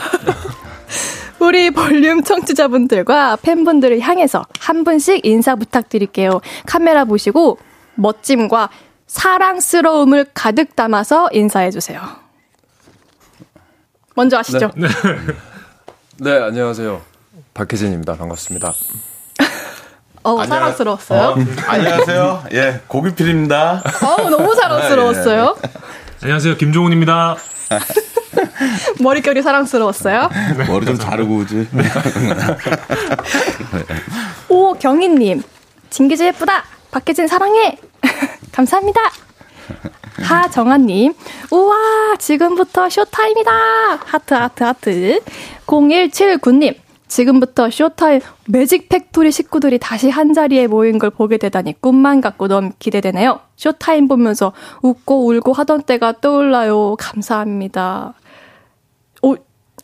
[1.40, 6.40] 우리 볼륨 청취자분들과 팬분들을 향해서 한 분씩 인사 부탁드릴게요.
[6.64, 7.58] 카메라 보시고
[7.96, 8.70] 멋짐과
[9.08, 12.00] 사랑스러움을 가득 담아서 인사해 주세요.
[14.14, 14.70] 먼저 하시죠.
[14.76, 14.86] 네.
[16.18, 17.02] 네, 안녕하세요.
[17.52, 18.14] 박혜진입니다.
[18.14, 18.74] 반갑습니다.
[20.22, 21.20] 어, 사랑스러웠어요?
[21.20, 21.34] 어,
[21.66, 22.44] 안녕하세요.
[22.52, 23.82] 예, 고규필입니다.
[24.02, 25.56] 어, 너무 사랑스러웠어요.
[25.64, 25.72] 예, 예.
[26.22, 26.56] 안녕하세요.
[26.56, 27.36] 김종훈입니다.
[29.00, 30.30] 머릿결이 사랑스러웠어요?
[30.66, 31.68] 머리 좀 자르고 오지.
[34.48, 35.42] 오경희님,
[35.90, 36.64] 진기주 예쁘다.
[36.90, 37.78] 박해진 사랑해.
[38.52, 39.00] 감사합니다.
[40.22, 41.14] 하정아님,
[41.52, 43.50] 우와, 지금부터 쇼타임이다.
[44.04, 45.20] 하트, 하트, 하트.
[45.66, 46.74] 0179님,
[47.08, 52.70] 지금부터 쇼타임 매직 팩토리 식구들이 다시 한 자리에 모인 걸 보게 되다니 꿈만 같고 너무
[52.78, 53.40] 기대되네요.
[53.56, 56.96] 쇼타임 보면서 웃고 울고 하던 때가 떠올라요.
[56.98, 58.14] 감사합니다.
[59.22, 59.36] 오,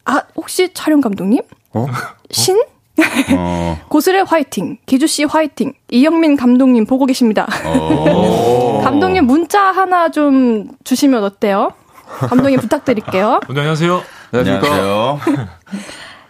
[0.04, 1.40] 아, 혹시 촬영 감독님?
[1.72, 1.86] 어?
[2.30, 2.62] 신?
[3.36, 3.78] 어.
[3.88, 7.48] 고스레 화이팅, 기주 씨 화이팅, 이영민 감독님 보고 계십니다.
[7.64, 8.80] 어.
[8.84, 11.72] 감독님 문자 하나 좀 주시면 어때요?
[12.28, 13.40] 감독님 부탁드릴게요.
[13.50, 14.02] 네, 안녕하세요.
[14.32, 15.18] 안녕하세요.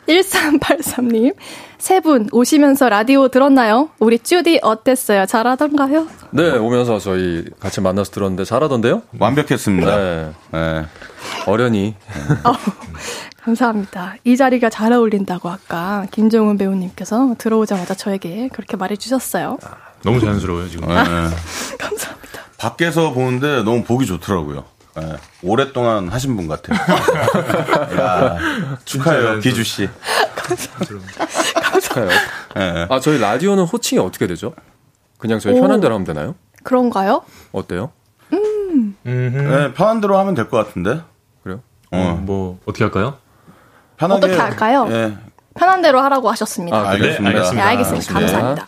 [0.09, 1.35] 1383님,
[1.79, 3.89] 세 분 오시면서 라디오 들었나요?
[3.99, 5.27] 우리 쭈디 어땠어요?
[5.27, 6.07] 잘하던가요?
[6.31, 9.03] 네, 오면서 저희 같이 만나서 들었는데 잘하던데요?
[9.19, 9.97] 완벽했습니다.
[9.97, 10.31] 네.
[10.53, 10.87] 네.
[11.47, 11.95] 어련히.
[12.45, 12.53] 어,
[13.45, 14.15] 감사합니다.
[14.25, 19.59] 이 자리가 잘 어울린다고 아까 김정은 배우님께서 들어오자마자 저에게 그렇게 말해주셨어요.
[20.03, 20.89] 너무 자연스러워요, 지금.
[20.89, 20.95] 네.
[21.79, 22.41] 감사합니다.
[22.59, 24.65] 밖에서 보는데 너무 보기 좋더라고요.
[24.97, 26.79] 네, 오랫동안 하신 분 같아요.
[28.01, 28.37] 야,
[28.85, 29.89] 축하해요, 기주 씨.
[30.37, 31.27] 감사합니다.
[31.63, 32.09] 감사해요.
[32.55, 32.87] 네.
[32.89, 34.55] 아, 저희 라디오는 호칭이 어떻게 되죠?
[35.19, 35.61] 그냥 저희 오.
[35.61, 36.35] 편한 대로 하면 되나요?
[36.63, 37.23] 그런가요?
[37.53, 37.91] 어때요?
[38.33, 38.97] 음.
[39.03, 41.01] 네, 편한 대로 하면 될 것 같은데.
[41.43, 41.61] 그래요?
[41.91, 43.19] 어, 뭐 어떻게 할까요?
[43.97, 44.87] 편하게 어떻게 할까요?
[44.91, 45.17] 예.
[45.57, 46.77] 편한 대로 하라고 하셨습니다.
[46.77, 47.23] 아, 알겠습니다.
[47.23, 47.65] 네, 알겠습니다.
[47.65, 48.13] 네, 알겠습니다.
[48.15, 48.67] 감사합니다.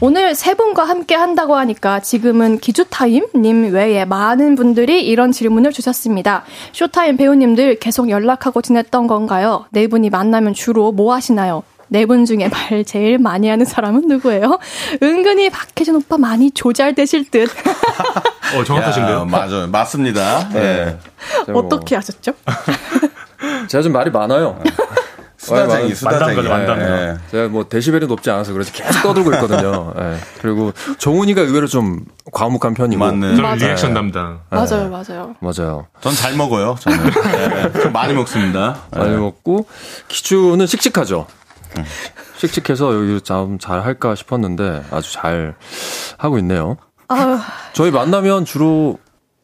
[0.00, 6.44] 오늘 세 분과 함께 한다고 하니까 지금은 기주타임님 외에 많은 분들이 이런 질문을 주셨습니다.
[6.72, 9.66] 쇼타임 배우님들 계속 연락하고 지냈던 건가요?
[9.70, 11.64] 네 분이 만나면 주로 뭐 하시나요?
[11.90, 14.58] 네 분 중에 말 제일 많이 하는 사람은 누구예요?
[15.02, 17.48] 은근히 박혜준 오빠 많이 조잘되실 듯.
[18.54, 19.16] 어, 정확하신데요?
[19.20, 19.66] 야, 맞아요.
[19.68, 20.48] 맞습니다.
[20.50, 20.98] 네.
[21.48, 22.32] 뭐 어떻게 하셨죠?
[23.68, 24.60] 제가 좀 말이 많아요.
[25.48, 26.20] 수다쟁이, 수다쟁이.
[26.36, 27.00] 만담가죠, 만담가.
[27.02, 27.16] 예, 예.
[27.30, 29.92] 제가 뭐 데시벨이 높지 않아서 그렇지 계속 떠들고 있거든요.
[29.98, 30.16] 예.
[30.40, 32.98] 그리고 종훈이가 의외로 좀 과묵한 편이고.
[33.04, 33.28] 맞네.
[33.36, 33.56] 저는 맞아요.
[33.56, 34.40] 리액션 담당.
[34.50, 35.34] 맞아요, 맞아요.
[35.40, 35.86] 맞아요.
[36.00, 36.98] 전 잘 먹어요, 저는.
[37.72, 38.76] 네, 좀 많이 먹습니다.
[38.90, 39.16] 많이 네.
[39.16, 39.66] 먹고
[40.08, 41.26] 기추는 씩씩하죠.
[42.38, 45.54] 씩씩해서 여기 좀잘 할까 싶었는데 아주 잘
[46.16, 46.76] 하고 있네요.
[47.08, 48.98] 아, 저희 만나면 주로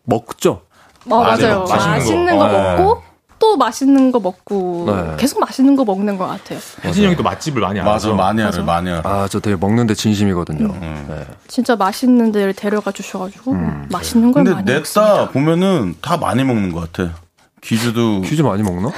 [0.05, 0.63] 먹죠.
[1.11, 1.37] 어, 맞아요.
[1.39, 1.59] 맞아요.
[1.67, 2.49] 맛있는 맛있는 거.
[2.49, 3.03] 거, 먹고
[3.39, 5.17] 또 맛있는 거 먹고 네.
[5.19, 6.59] 계속 맛있는 거 먹는 것 같아요.
[6.85, 8.15] 혜진 형이 또 맛집을 많이 맞아, 알아서.
[8.15, 8.63] 많이 알아요, 맞아.
[8.63, 9.03] 많이 알아요.
[9.05, 10.69] 아, 저 되게 먹는데 진심이거든요.
[10.81, 11.27] 네.
[11.49, 13.55] 진짜 맛있는 데를 데려가 주셔가지고
[13.91, 15.29] 맛있는 걸 근데 많이 냈다 먹습니다.
[15.31, 17.13] 보면은 다 많이 먹는 것 같아.
[17.61, 18.21] 기주도.
[18.21, 18.91] 퀴즈 많이 먹나?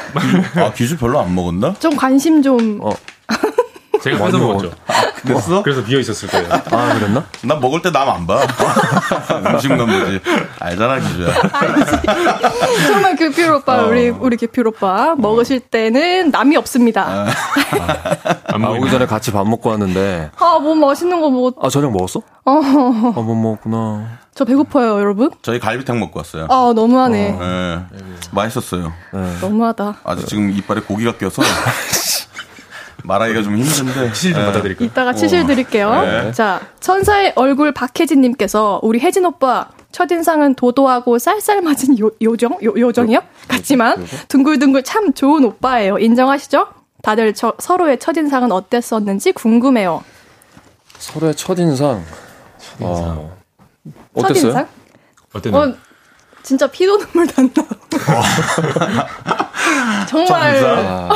[0.56, 1.74] 아, 기주 별로 안 먹었나?
[1.78, 2.90] 좀 관심 좀 어,
[4.02, 4.70] 제가 뺏어 먹었죠.
[5.22, 5.62] 그랬어?
[5.62, 6.48] 그래서 비어 있었을 거예요.
[6.52, 7.24] 아, 그랬나?
[7.42, 8.40] 나 먹을 때 남 안 봐.
[9.52, 10.20] 음식만 보지.
[10.60, 11.28] 알잖아, 기주야.
[12.86, 13.86] 정말 규필 오빠 어.
[13.88, 17.26] 우리 우리 규필 오빠 먹으실 때는 남이 없습니다.
[18.46, 18.90] 안 아, 오기.
[18.90, 20.30] 전에 같이 밥 먹고 왔는데.
[20.38, 21.54] 아 뭐 맛있는 거 먹었.
[21.62, 22.20] 아, 저녁 먹었어?
[22.44, 24.18] 어, 아, 못 먹었구나.
[24.34, 25.30] 저 배고파요 여러분.
[25.42, 26.46] 저희 갈비탕 먹고 왔어요.
[26.50, 27.38] 아 너무하네.
[27.40, 27.78] 예.
[28.32, 28.92] 맛있었어요.
[29.40, 29.96] 너무하다.
[30.04, 31.42] 아직 지금 이빨에 고기가 껴서
[33.06, 34.12] 말하기가 좀 힘든데.
[34.12, 34.46] 치실 좀 예.
[34.46, 34.86] 받아드릴까요?
[34.86, 35.90] 이따가 치실 드릴게요.
[36.02, 36.32] 네.
[36.32, 42.58] 자, 천사의 얼굴 박혜진님께서 우리 혜진 오빠 첫인상은 도도하고 쌀쌀 맞은 요, 요정?
[42.62, 43.20] 요, 요정이요?
[43.48, 45.98] 같지만 둥글둥글 참 좋은 오빠예요.
[45.98, 46.66] 인정하시죠?
[47.02, 50.02] 다들 저, 서로의 첫인상은 어땠었는지 궁금해요.
[50.98, 52.02] 서로의 첫인상.
[52.80, 53.36] 어,
[54.14, 54.34] 어땠어요?
[54.34, 54.68] 첫인상?
[55.32, 55.62] 어땠나요?
[55.62, 55.74] 어,
[56.46, 57.60] 진짜 피도 눈물 난다.
[60.08, 61.08] 정말 아,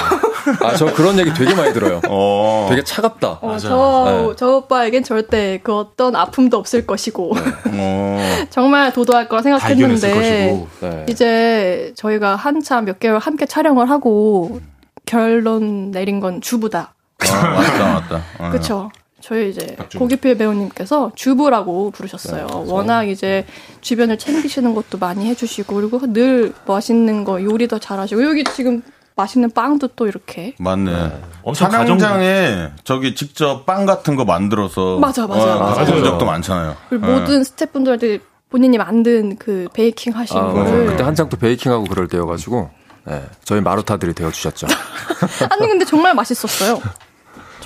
[0.60, 2.00] 아, 저 그런 얘기 되게 많이 들어요.
[2.08, 2.66] 어.
[2.68, 3.38] 되게 차갑다.
[3.40, 4.34] 어, 저, 네.
[4.36, 8.18] 저 오빠에겐 절대 그 어떤 아픔도 없을 것이고 어.
[8.50, 10.68] 정말 도도할 거라 생각했는데 것이고.
[10.80, 11.06] 네.
[11.08, 14.60] 이제 저희가 한참 몇 개월 함께 촬영을 하고
[15.06, 16.94] 결론 내린 건 주부다.
[17.20, 18.22] 아, 맞다, 맞다.
[18.40, 18.50] 어.
[18.50, 18.90] 그쵸?
[19.20, 20.04] 저희 이제 박주부.
[20.04, 22.46] 고기필 배우님께서 주부라고 부르셨어요.
[22.66, 23.44] 워낙 이제
[23.80, 28.82] 주변을 챙기시는 것도 많이 해주시고 그리고 늘 맛있는 거 요리도 잘하시고 여기 지금
[29.16, 31.20] 맛있는 빵도 또 이렇게 맞네.
[31.42, 35.84] 엄청 촬영장에 저기 직접 빵 같은 거 만들어서 맞아, 맞아, 어, 맞아.
[35.84, 36.02] 맞아요.
[36.04, 36.76] 적도 많잖아요.
[36.88, 37.18] 그리고 예.
[37.20, 40.52] 모든 스태프분들한테 본인이 만든 그 베이킹 하신 아.
[40.52, 42.70] 거를 그때 한창 또 베이킹하고 그럴 때여가지고,
[43.04, 44.66] 네, 저희 마루타들이 되어 주셨죠.
[45.50, 46.80] 아니 근데 정말 맛있었어요.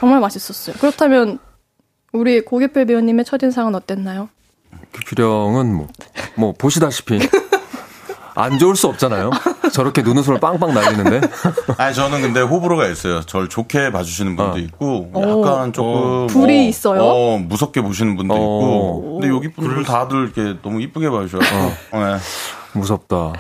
[0.04, 0.76] 정말 맛있었어요.
[0.80, 1.38] 그렇다면
[2.12, 4.28] 우리 고기필 배우님의 첫인상은 어땠나요?
[5.06, 5.88] 규령은 뭐,
[6.36, 7.18] 뭐, 보시다시피.
[8.36, 9.30] 안 좋을 수 없잖아요.
[9.72, 11.20] 저렇게 눈웃음을 빵빵 날리는데.
[11.78, 13.22] 아니 저는 근데 호불호가 있어요.
[13.22, 14.58] 저를 좋게 봐주시는 분도 어.
[14.58, 17.02] 있고 약간 조금 불이 어, 있어요?
[17.02, 18.36] 어, 무섭게 보시는 분도 어.
[18.36, 19.20] 있고.
[19.20, 21.44] 근데 여기 분들 다들 이렇게 너무 이쁘게 봐주셔서
[21.92, 22.18] 네.
[22.74, 23.16] 무섭다.
[23.16, 23.32] 어.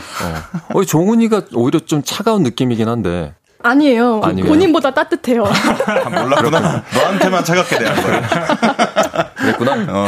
[0.72, 3.34] 어, 종훈이가 오히려 좀 차가운 느낌이긴 한데.
[3.68, 4.20] 아니에요.
[4.22, 4.46] 아니에요?
[4.46, 5.44] 본인보다 따뜻해요.
[5.46, 6.82] 아, 몰랐구나.
[6.94, 9.30] 너한테만 차갑게 대한 거야.
[9.34, 9.72] 그랬구나.
[9.88, 10.06] 어.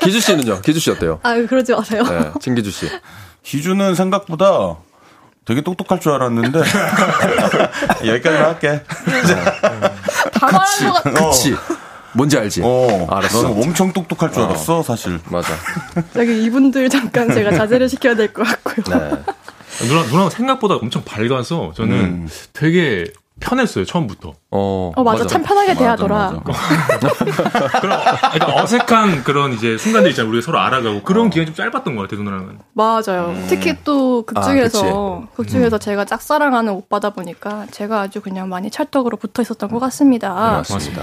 [0.00, 0.60] 기주 씨는요?
[0.60, 1.18] 기주 씨 어때요?
[1.22, 2.02] 아 그러지 마세요.
[2.04, 2.88] 네, 진기주 씨.
[3.42, 4.76] 기주는 생각보다
[5.46, 6.58] 되게 똑똑할 줄 알았는데
[8.06, 8.82] 여기까지만 할게.
[10.32, 11.14] 다 말한 것 같.
[11.14, 11.56] 그치.
[12.12, 12.62] 뭔지 알지?
[12.64, 13.42] 어, 알았어.
[13.42, 15.20] 너는 엄청 똑똑할 줄 알았어, 사실.
[15.28, 15.52] 맞아.
[16.16, 18.98] 여기 이분들 잠깐 제가 자제를 시켜야 될 것 같고요.
[18.98, 19.10] 네.
[19.84, 22.28] 누나, 누나 생각보다 엄청 밝아서 저는 음.
[22.52, 23.06] 되게
[23.38, 24.32] 편했어요, 처음부터.
[24.50, 26.42] 어, 어 맞아, 참 편하게 맞아, 대하더라.
[26.42, 27.10] 맞아.
[27.80, 28.00] 그런,
[28.32, 30.30] 그러니까 어색한 그런 이제 순간들 있잖아요.
[30.30, 31.02] 우리가 서로 알아가고.
[31.02, 32.58] 그런 기간이 좀 짧았던 것 같아요, 누나랑은.
[32.72, 33.36] 맞아요.
[33.48, 39.18] 특히 또극 아, 중에서 극 중에서 제가 짝사랑하는 오빠다 보니까 제가 아주 그냥 많이 찰떡으로
[39.18, 40.32] 붙어 있었던 것 같습니다.
[40.32, 41.02] 맞습니다.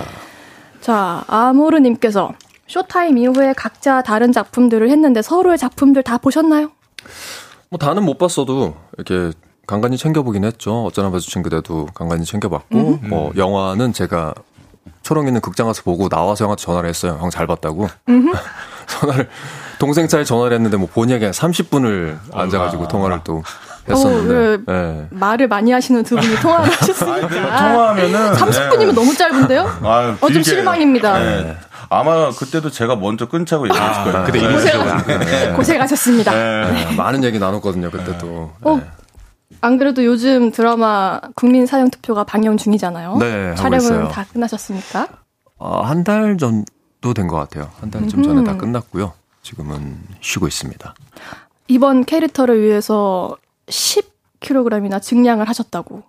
[0.81, 2.33] 자, 아모르님께서
[2.67, 6.71] 쇼타임 이후에 각자 다른 작품들을 했는데 서로의 작품들 다 보셨나요?
[7.73, 10.85] 뭐 다는 못 봤어도 이렇게 간간히 챙겨보긴 했죠.
[10.85, 14.35] 어쩌나 마주친 그대도 간간히 챙겨봤고, 뭐 영화는 제가
[15.01, 17.17] 초롱 있는 극장 가서 보고 나와서 형한테 전화를 했어요.
[17.19, 17.89] 형 잘 봤다고.
[18.85, 19.27] 전화를
[19.79, 23.41] 동생 차에 전화를 했는데 뭐 본의가 그냥 30분을 앉아가지고 통화를 또
[23.89, 24.33] 했었는데.
[24.35, 25.07] 어, 왜 예.
[25.09, 27.27] 말을 많이 하시는 두 분이 통화를 하셨으니까.
[27.27, 28.33] 통화하면은.
[28.33, 28.93] 30분이면 네.
[28.93, 29.79] 너무 짧은데요?
[29.83, 30.43] 아유, 어, 좀.
[30.43, 31.17] 실망입니다.
[31.17, 31.57] 네.
[31.89, 34.23] 아마 그때도 제가 먼저 끊자고 얘기했을 거예요.
[34.25, 34.45] 그때 네.
[34.45, 36.31] 이름 고생, 고생하셨습니다.
[36.33, 36.87] 네.
[36.91, 38.51] 예, 많은 얘기 나눴거든요, 그때 또.
[38.61, 38.81] 어,
[39.61, 43.17] 안 그래도 요즘 드라마 국민 사형 투표가 방영 중이잖아요.
[43.17, 44.09] 네, 촬영은.
[44.09, 45.07] 다 끝나셨습니까?
[45.59, 46.65] 아, 한달 전,
[47.01, 47.69] 정도 된 것 같아요.
[47.81, 49.11] 한 달쯤 전에 다 끝났고요.
[49.41, 50.93] 지금은 쉬고 있습니다.
[51.67, 53.35] 이번 캐릭터를 위해서
[53.67, 56.03] 10kg이나 증량을 하셨다고.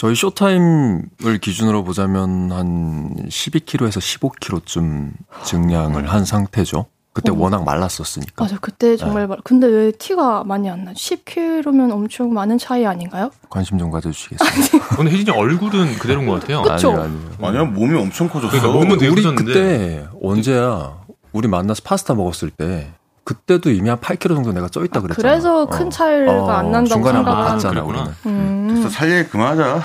[0.00, 5.10] 저희 쇼타임을 기준으로 보자면 한 12kg에서 15kg쯤
[5.44, 6.86] 증량을 한 상태죠.
[7.12, 8.44] 그때 워낙 말랐었으니까.
[8.44, 9.36] 맞아, 그때 정말 말.
[9.44, 10.94] 근데 왜 티가 많이 안 나?
[10.94, 13.30] 10kg면 엄청 많은 차이 아닌가요?
[13.50, 14.80] 관심 좀 가져주시겠어요?
[14.98, 16.62] 오늘 혜진이 얼굴은 그대로인 것 같아요.
[16.62, 16.92] 그쵸?
[16.92, 17.20] 아니요, 아니요.
[17.42, 18.52] 아니야 몸이 엄청 커졌어.
[18.52, 19.52] 그러니까 몸은 되게 우리 커졌는데.
[19.52, 20.96] 그때 언제야?
[21.34, 22.90] 우리 만나서 파스타 먹었을 때
[23.24, 25.28] 그때도 이미 한 8kg 정도 내가 쪄 있다 그랬잖아.
[25.28, 27.82] 그래서 큰 차이가 안 난다고 중간에 생각을 봤잖아.
[27.82, 28.06] 우리는.
[28.26, 28.66] 음.
[28.70, 29.82] 그래서 살 얘기 그만하자.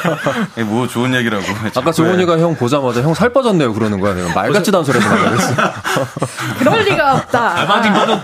[0.66, 1.44] 뭐 좋은 얘기라고.
[1.74, 4.14] 아까 정훈이가 형 보자마자 형 살 빠졌네요 그러는 거야.
[4.14, 5.54] 내가 말 같지도 않은 소리 하지 말라 그랬어.
[6.58, 7.66] 그럴 리가 없다.
[7.66, 8.18] 빠진 거는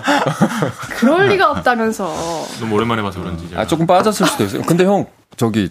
[0.99, 2.15] 그럴 리가 없다면서.
[2.61, 3.51] 너무 오랜만에 봐서 그런지.
[3.57, 4.63] 아 조금 빠졌을 수도 있어요.
[4.63, 5.07] 근데 형
[5.37, 5.71] 저기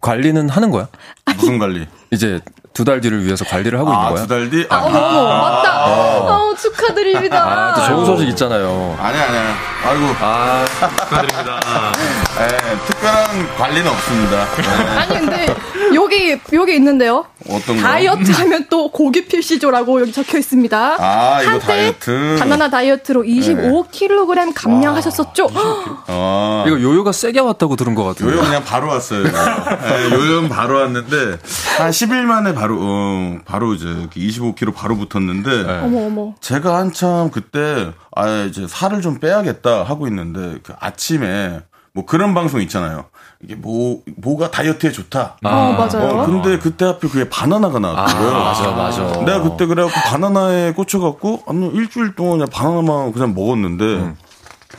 [0.00, 0.88] 관리는 하는 거야?
[1.36, 1.86] 무슨 관리?
[2.10, 2.40] 이제
[2.74, 4.22] 두 달 뒤를 위해서 관리를 하고 있는 아, 거야?
[4.22, 4.64] 두달 뒤?
[4.70, 5.84] 아, 아, 어머, 어머, 맞다.
[5.86, 7.44] 어, 축하드립니다.
[7.44, 8.96] 아, 또 좋은 소식 있잖아요.
[9.00, 9.54] 아니야, 아니야.
[9.84, 11.60] 아이고, 아, 축하드립니다.
[11.66, 11.92] 아,
[12.40, 14.46] 에, 특별한 관리는 없습니다.
[14.54, 14.96] 네.
[14.96, 15.54] 아니, 근데,
[15.94, 17.24] 여기, 여기 있는데요.
[17.50, 17.82] 어떤 거?
[17.82, 20.96] 다이어트 하면 또 고기 필시조라고 여기 적혀 있습니다.
[21.00, 22.36] 아, 이거 다이어트.
[22.38, 25.48] 바나나 다이어트로 25kg 감량하셨었죠?
[26.06, 28.32] 아, 이거 요요가 세게 왔다고 들은 것 같은데.
[28.34, 29.24] 요요 그냥 바로 왔어요.
[29.24, 31.38] 네, 요요는 바로 왔는데,
[31.78, 36.34] 한 10일 만에 바로, 어, 바로 이제 25kg 바로 붙었는데, 어머, 어머.
[36.40, 41.60] 제가 한참 그때, 아, 이제 살을 좀 빼야겠다 하고 있는데, 그 아침에,
[41.92, 43.06] 뭐 그런 방송 있잖아요.
[43.42, 45.38] 이게 뭐, 뭐가 다이어트에 좋다.
[45.42, 46.20] 어, 맞아요.
[46.20, 48.44] 어, 근데 그때 하필 그게 바나나가 나왔더라고요.
[48.44, 49.02] 맞아, 맞아.
[49.24, 54.14] 내가 그때 그래갖고 바나나에 꽂혀갖고, 한 일주일 동안 그냥 바나나만 그냥 먹었는데,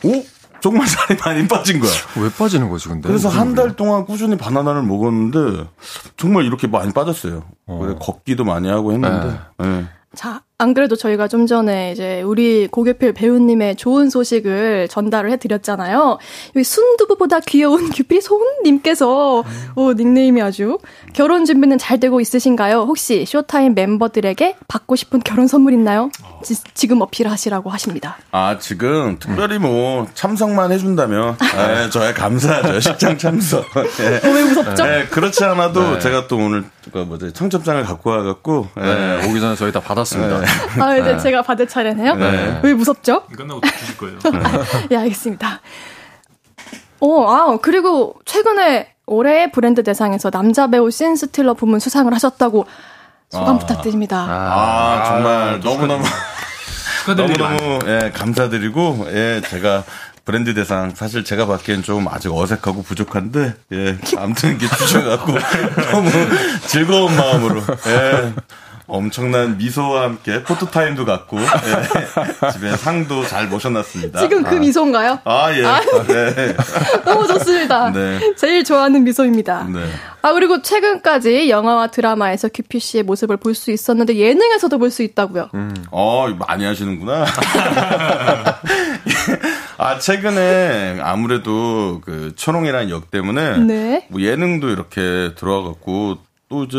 [0.06, 0.24] 오?
[0.62, 1.92] 정말 살이 많이 빠진 거야.
[2.18, 3.08] 왜 빠지는 거지, 근데?
[3.08, 5.68] 그래서 한 달 동안 꾸준히 바나나를 먹었는데,
[6.18, 7.44] 정말 이렇게 많이 빠졌어요.
[7.66, 9.86] 그래, 걷기도 많이 하고 했는데, 예.
[10.16, 16.18] 자, 안 그래도 저희가 좀 전에 이제 우리 고교필 배우님의 좋은 소식을 전달을 해드렸잖아요.
[16.54, 19.46] 여기 순두부보다 귀여운 규필 소은님께서,
[19.76, 20.78] 오, 닉네임이 아주.
[21.14, 22.80] 결혼 준비는 잘 되고 있으신가요?
[22.82, 26.12] 혹시 쇼타임 멤버들에게 받고 싶은 결혼 선물 있나요?
[26.44, 28.18] 지, 금 어필하시라고 하십니다.
[28.32, 31.38] 아, 지금 특별히 뭐 참석만 해준다면,
[31.86, 32.82] 예, 저야 감사하죠.
[32.82, 33.64] 식장 참석.
[34.02, 34.28] 예.
[34.28, 34.84] 어, 왜 무섭죠?
[34.86, 38.82] 예, 그렇지 않아도 제가 또 오늘 그 뭐지 청첩장을 갖고 와갖고 예.
[38.82, 40.42] 네, 오기 전에 저희 다 받았습니다.
[40.80, 42.16] 아, 이제 제가 받을 차례네요.
[42.16, 42.60] 네.
[42.64, 43.24] 왜 무섭죠?
[43.26, 44.18] 끝나고 주실 거예요.
[44.92, 45.62] 예, 알겠습니다.
[47.02, 52.66] 어, 아, 그리고 최근에 올해의 브랜드 대상에서 남자 배우 신 스틸러 부문 수상을 하셨다고
[53.30, 54.26] 소감 부탁드립니다.
[54.28, 56.04] 아, 정말 너무너무
[57.00, 57.50] 축하드립니다.
[57.50, 59.84] 너무너무 예, 감사드리고 예, 제가
[60.30, 65.34] 브랜드 대상 사실 제가 받기엔 좀 아직 어색하고 부족한데 예, 아무튼 이게 주셔갖고
[65.92, 66.12] 너무
[66.68, 68.34] 즐거운 마음으로 예.
[68.90, 74.20] 엄청난 미소와 함께 포토타임도 갖고 예, 집에 상도 잘 모셔놨습니다.
[74.20, 75.20] 지금 그 미소인가요?
[75.26, 75.62] 아 예.
[76.08, 76.56] 네.
[77.06, 77.92] 너무 좋습니다.
[77.92, 78.34] 네.
[78.36, 79.68] 제일 좋아하는 미소입니다.
[79.72, 79.86] 네.
[80.22, 85.50] 아, 그리고 최근까지 영화와 드라마에서 규피 씨의 모습을 볼 수 있었는데 예능에서도 볼 수 있다고요.
[85.92, 87.26] 어, 많이 하시는구나.
[89.78, 94.08] 아, 최근에 아무래도 그 초롱이라는 역 때문에 네.
[94.10, 96.18] 뭐 예능도 이렇게 들어와갖고
[96.50, 96.78] 또 이제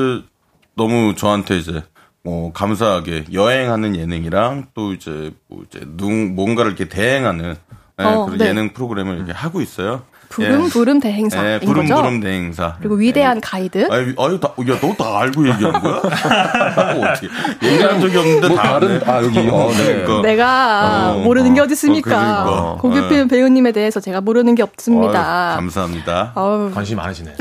[0.76, 1.82] 너무 저한테 이제
[2.30, 7.56] 뭐 감사하게 여행하는 예능이랑 또 이제 뭐 이제 누, 뭔가를 이렇게 대행하는
[8.00, 8.46] 예, 어, 그런 네.
[8.46, 10.04] 예능 프로그램을 이렇게 하고 있어요.
[10.30, 11.96] 부름 부름 대행사인 예, 부름 거죠.
[11.96, 12.74] 부름 대행사.
[12.78, 13.88] 그리고 위대한 가이드.
[13.90, 16.00] 아유, 아유, 다, 야, 너 다 알고 얘기한 거야?
[16.94, 17.28] 뭐 어떻게.
[17.62, 19.00] 얘기한 적이 없는데 뭐 다 다른-.
[19.06, 20.02] 아, 여기, 어, 네.
[20.04, 20.22] 그러니까.
[20.22, 22.44] 내가 어, 모르는 게 어, 어디 있습니까?
[22.44, 22.80] 어, 그러니까.
[22.80, 23.36] 고교필 네.
[23.36, 25.54] 배우님에 대해서 제가 모르는 게 없습니다.
[25.56, 26.32] 감사합니다.
[26.36, 27.34] 어우, 관심이 많으시네.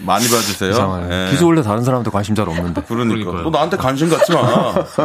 [0.00, 0.70] 많이 봐주세요.
[0.70, 1.26] 이상하네.
[1.26, 1.30] 예.
[1.30, 2.82] 기수 원래 다른 사람한테 관심 잘 없는데.
[2.88, 3.14] 그러니까.
[3.14, 3.42] 그러니까요.
[3.44, 4.42] 너 나한테 관심 갖지 마.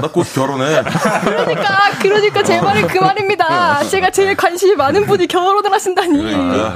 [0.01, 0.81] 나 곧 결혼해.
[1.23, 3.83] 그러니까 그러니까 제 말은 그 말입니다.
[3.83, 6.75] 제가 제일 관심이 많은 분이 결혼을 하신다니 그러니까.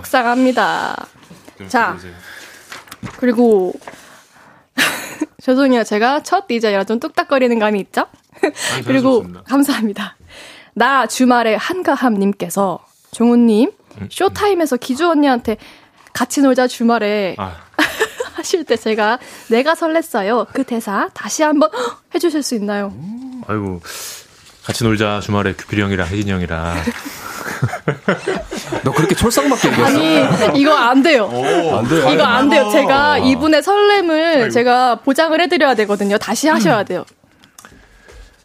[0.00, 0.02] 예.
[0.02, 1.06] 속상합니다.
[1.58, 1.96] 좀 자.
[3.18, 3.72] 그리고
[5.42, 5.84] 죄송해요.
[5.84, 8.06] 제가 첫 DJ라 좀 뚝딱거리는 감이 있죠?
[8.74, 9.24] 아니, 그리고.
[9.46, 10.16] 감사합니다.
[10.74, 12.78] 나 주말에 한가함님께서
[13.12, 13.72] 종훈님
[14.10, 15.56] 쇼타임에서 기주 언니한테
[16.12, 17.56] 같이 놀자 주말에 아,
[18.34, 20.46] 하실 때 제가 내가 설렜어요.
[20.52, 21.70] 그 대사 다시 한번
[22.14, 22.94] 해주실 수 있나요?
[23.46, 23.80] 아이고.
[24.64, 26.76] 같이 놀자 주말에 규필이 형이랑 혜진이 형이랑
[28.84, 29.86] 너 그렇게 촐싹맞게 얘기했어?
[29.98, 31.30] 아니 이거 안 돼요.
[31.76, 32.12] 안 돼.
[32.12, 32.70] 이거 안 돼요.
[32.70, 36.18] 제가 이분의 설렘을 제가 보장을 해드려야 되거든요.
[36.18, 37.04] 다시 하셔야 돼요.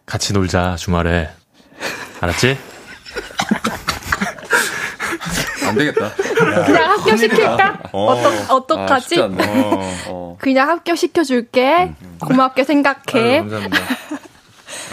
[0.05, 1.30] 같이 놀자 주말에
[2.22, 2.57] 알았지?
[5.68, 6.11] 안 되겠다.
[6.66, 7.80] 그냥 합격 시킬까?
[7.91, 8.05] 어.
[8.13, 9.07] 어떡, 아, 어떡하지?
[9.09, 9.43] 쉽지 않네.
[10.07, 10.38] 어.
[10.39, 11.93] 그냥 합격 시켜줄게.
[12.20, 13.39] 고맙게 생각해.
[13.39, 13.78] 아유, 감사합니다.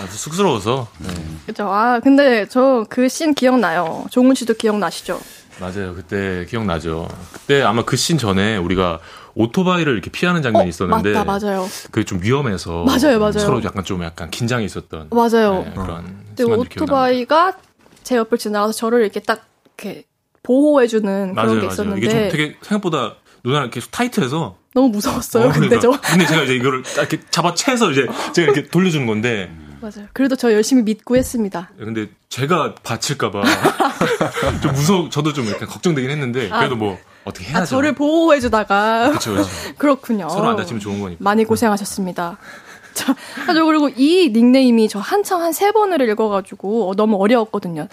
[0.00, 0.88] 아주 쑥스러워서.
[0.98, 1.08] 네.
[1.46, 1.68] 그죠.
[1.68, 4.04] 아, 근데 저 그 씬 기억나요.
[4.10, 5.20] 종훈 씨도 기억나시죠?
[5.60, 5.94] 맞아요.
[5.94, 7.08] 그때 기억나죠.
[7.32, 8.98] 그때 아마 그 씬 전에 우리가
[9.34, 11.66] 오토바이를 이렇게 피하는 장면이 있었는데 맞다, 맞아요.
[11.90, 13.32] 그게 좀 위험해서 맞아요, 맞아요.
[13.38, 15.62] 서로 약간 좀 약간 긴장이 있었던 맞아요.
[15.64, 16.74] 네, 그런 근데 순간들 기억납니다.
[16.84, 17.56] 오토바이가
[18.02, 19.46] 제 옆을 지나가서 저를 이렇게 딱
[19.78, 20.04] 이렇게
[20.42, 21.66] 보호해주는 맞아요, 그런 게.
[21.72, 23.14] 있었는데 이게 좀 되게 생각보다
[23.44, 25.48] 누나랑 계속 타이트해서 너무 무서웠어요.
[25.48, 26.08] 어, 근데 저 그러니까.
[26.10, 29.50] 근데 제가 이제 이거를 딱 이렇게 잡아채서 이제 제가 이렇게 돌려주는 건데
[29.82, 30.06] 맞아요.
[30.12, 31.70] 그래도 저 열심히 믿고 했습니다.
[31.76, 33.42] 근데 제가 다칠까봐
[34.62, 37.58] 좀 무서워 저도 좀 약간 걱정되긴 했는데 그래도 뭐 어떻게 해야죠.
[37.62, 39.50] 아, 저를 보호해주다가 그렇죠, 그렇죠.
[39.76, 40.28] 그렇군요.
[40.28, 41.22] 서로 안 다치면 좋은 거니까.
[41.22, 42.38] 많이 고생하셨습니다.
[42.94, 43.14] 자,
[43.48, 47.88] 아, 저 그리고 이 닉네임이 저 한창 한세 번을 읽어가지고 어, 너무 어려웠거든요.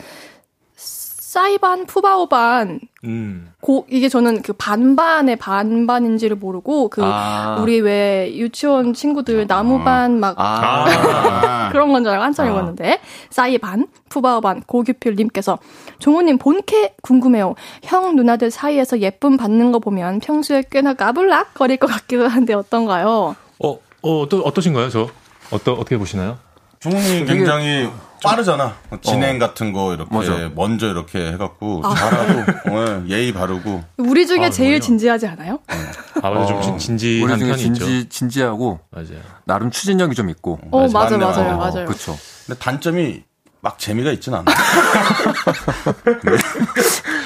[1.29, 3.51] 사이반, 푸바오반, 음.
[3.61, 7.59] 고, 이게 저는 그 반반의 반반인지를 모르고, 그, 아.
[7.61, 11.69] 우리 왜 유치원 친구들 나무반 막 아.
[11.71, 12.49] 그런 건 줄 알고 한참 아.
[12.49, 12.99] 읽었는데,
[13.29, 15.59] 싸이반, 푸바오반, 고규필님께서,
[15.99, 17.53] 종호님 본캐 궁금해요.
[17.83, 23.35] 형 누나들 사이에서 예쁨 받는 거 보면 평소에 꽤나 까불락 거릴 것 같기도 한데 어떤가요?
[23.63, 25.07] 어, 어, 또 어떠신가요, 저?
[25.51, 26.39] 어떠, 어떻게 보시나요?
[26.79, 27.87] 종훈이 굉장히
[28.23, 28.75] 빠르잖아.
[29.01, 30.49] 진행 같은 거 이렇게 맞아.
[30.55, 32.39] 먼저 이렇게 해갖고 잘하고
[32.69, 34.79] 어, 예의 바르고 우리 중에 아, 제일 정말요?
[34.81, 35.59] 진지하지 않아요?
[36.21, 37.85] 아, 맞아, 좀 어, 진- 우리 진지한 중에 편이 있죠.
[37.85, 39.21] 진지, 진지하고 맞아요.
[39.45, 40.59] 나름 추진력이 좀 있고.
[40.71, 41.57] 어, 맞아, 맞네, 맞아요.
[41.57, 41.85] 맞아요.
[41.85, 42.17] 그렇죠.
[42.45, 43.23] 근데 단점이
[43.61, 44.45] 막 재미가 있진 않아.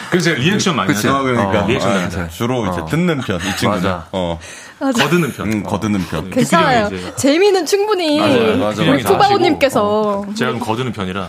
[0.10, 0.94] 그래서 제가 리액션 많이.
[0.94, 1.16] 하죠.
[1.16, 2.28] 어, 그러니까 어, 리액션 어, 많이 하죠.
[2.30, 2.86] 주로 이제 어.
[2.86, 4.08] 듣는 편 이 친구는 맞아.
[4.12, 4.40] 어,
[4.80, 5.52] 거드는 편.
[5.52, 6.30] 음, 거드는 편.
[6.30, 6.90] 괜찮아요.
[6.90, 8.92] 규필형이 이제- 재미는 충분히 맞아요, 맞아요.
[8.92, 11.28] 우리 푸바오님께서 제가 좀 거드는 편이라.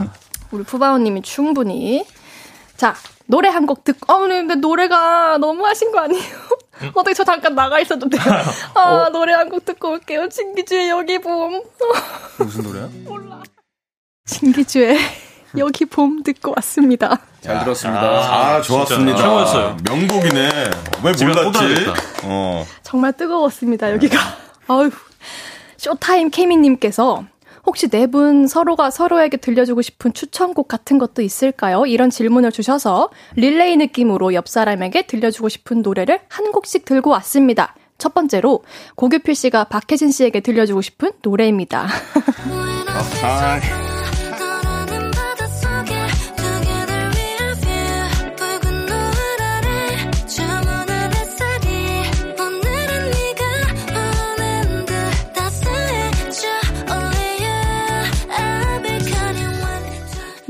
[0.51, 2.05] 우리 푸바오님이 충분히
[2.77, 2.95] 자
[3.27, 6.23] 노래 한 곡 듣고 어 근데 노래가 너무 하신 거 아니에요?
[6.95, 8.21] 어떻게 저 잠깐 나가 있어도 돼요?
[8.75, 10.29] 아 노래 한 곡 듣고 올게요.
[10.29, 11.63] 진기주의 여기 봄.
[12.39, 12.89] 무슨 노래야?
[14.27, 14.99] 진기주의
[15.59, 17.19] 여기 봄 듣고 왔습니다.
[17.41, 18.01] 잘 들었습니다.
[18.01, 19.17] 아, 좋았습니다.
[19.17, 19.77] 진짜 최고였어요.
[19.89, 20.51] 명곡이네.
[21.05, 21.59] 왜 몰랐지?
[22.25, 22.67] 어.
[22.83, 24.19] 정말 뜨거웠습니다 여기가.
[24.67, 24.91] 아유
[25.77, 27.25] 쇼타임 케미님께서
[27.67, 31.87] 혹시 네 분 서로가 서로에게 들려주고 싶은 추천곡 같은 것도 있을까요?
[31.87, 37.75] 이런 질문을 주셔서 릴레이 느낌으로 옆 사람에게 들려주고 싶은 노래를 한 곡씩 들고 왔습니다.
[37.97, 38.65] 첫 번째로
[38.97, 41.87] 고규필 씨가 박혜진 씨에게 들려주고 싶은 노래입니다.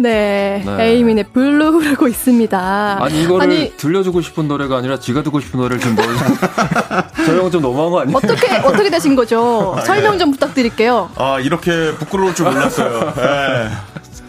[0.04, 0.84] 네, 네.
[0.84, 2.98] 에이민의 블루 흐르고 있습니다.
[3.00, 6.04] 아니 이거를 아니, 들려주고 싶은 노래가 아니라 지가 듣고 싶은 노래를 지금 뭐
[7.24, 8.18] 저형 좀 너무한 거 아니에요?
[8.18, 9.76] 어떻게 어떻게 되신 거죠?
[9.86, 11.08] 설명 좀 부탁드릴게요.
[11.16, 13.14] 아, 이렇게 부끄러울 줄 몰랐어요.
[13.16, 13.70] 예.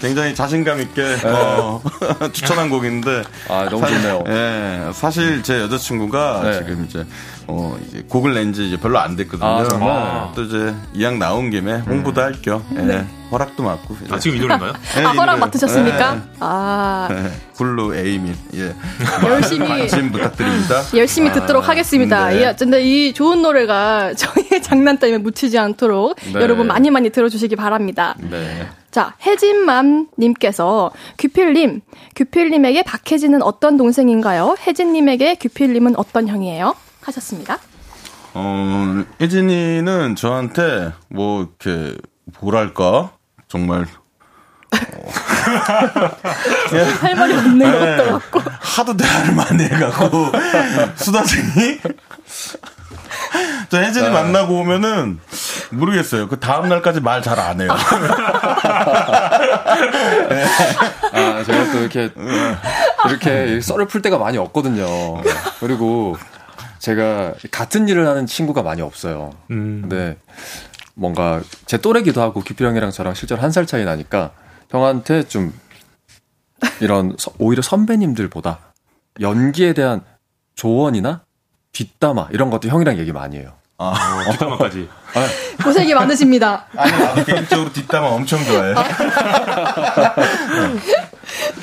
[0.06, 1.82] 굉장히 자신감 있게 어,
[2.32, 4.24] 추천한 곡인데 아 너무 좋네요.
[4.28, 6.58] 예, 사실 제 여자친구가 네.
[6.60, 7.04] 지금 이제
[7.48, 9.48] 어 이제 곡을 낸지 이제 별로 안 됐거든요.
[9.48, 10.28] 아, 정말?
[10.36, 13.98] 또 이제 이왕 나온 김에 홍보도 할겸 예, 허락도 맡고.
[14.12, 14.74] 아, 지금 이 노래인가요?
[14.98, 15.40] 예, 아, 이 허락.
[15.40, 16.16] 맡으셨습니까?
[16.16, 17.32] 예, 아, 예.
[17.58, 18.76] 블루 에이민 예
[19.24, 20.84] 열심히 관심 부탁드립니다.
[20.96, 22.30] 열심히 듣도록 하겠습니다.
[22.30, 22.42] 네.
[22.44, 26.42] 예, 근데 이 좋은 노래가 저희의 장난감에 묻히지 않도록 네.
[26.42, 28.14] 여러분 많이 많이 들어주시기 바랍니다.
[28.20, 28.68] 네.
[28.96, 31.82] 자, 해진맘님께서 규필님,
[32.16, 34.56] 규필님에게 박해진은 어떤 동생인가요?
[34.66, 36.74] 해진님에게 규필님은 어떤 형이에요?
[37.02, 37.58] 하셨습니다.
[38.36, 41.98] 어 혜진이는 저한테 뭐 이렇게
[42.40, 43.12] 뭐랄까
[43.50, 43.86] 정말
[47.02, 47.98] 할 말이 없는 네.
[47.98, 48.42] 것도 같고.
[48.60, 50.32] 하도 대화를 많이 해갖고
[50.96, 51.80] 수다쟁이.
[53.70, 55.20] 저 혜진이 만나고 오면은
[55.72, 56.28] 모르겠어요.
[56.28, 57.70] 그 다음 날까지 말 잘 안 해요.
[61.12, 62.10] 아 제가 또 이렇게
[63.08, 65.22] 이렇게 썰을 풀 때가 많이 없거든요.
[65.60, 66.18] 그리고
[66.80, 69.32] 제가 같은 일을 하는 친구가 많이 없어요.
[69.52, 69.80] 음.
[69.82, 70.18] 근데
[70.94, 74.32] 뭔가 제 또래기도 하고 규필 형이랑 저랑 실제로 한 살 차이 나니까
[74.70, 75.54] 형한테 좀
[76.82, 78.60] 이런 서- 오히려 선배님들보다
[79.22, 80.02] 연기에 대한
[80.56, 81.22] 조언이나
[81.72, 83.54] 뒷담화 이런 것도 형이랑 얘기 많이 해요.
[83.78, 83.94] 어,
[84.32, 84.90] 뒷담화까지.
[85.64, 86.66] 고생이 많으십니다.
[86.78, 88.74] 아니, 나도 개인적으로 뒷담화 엄청 좋아해.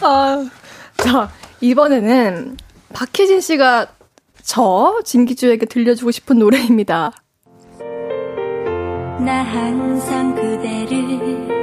[0.02, 0.44] 아,
[0.98, 1.30] 자,
[1.60, 2.56] 이번에는
[2.92, 3.86] 박혜진 씨가
[4.42, 7.12] 저 진기주에게 들려주고 싶은 노래입니다.
[9.20, 11.61] 나 항상 그대를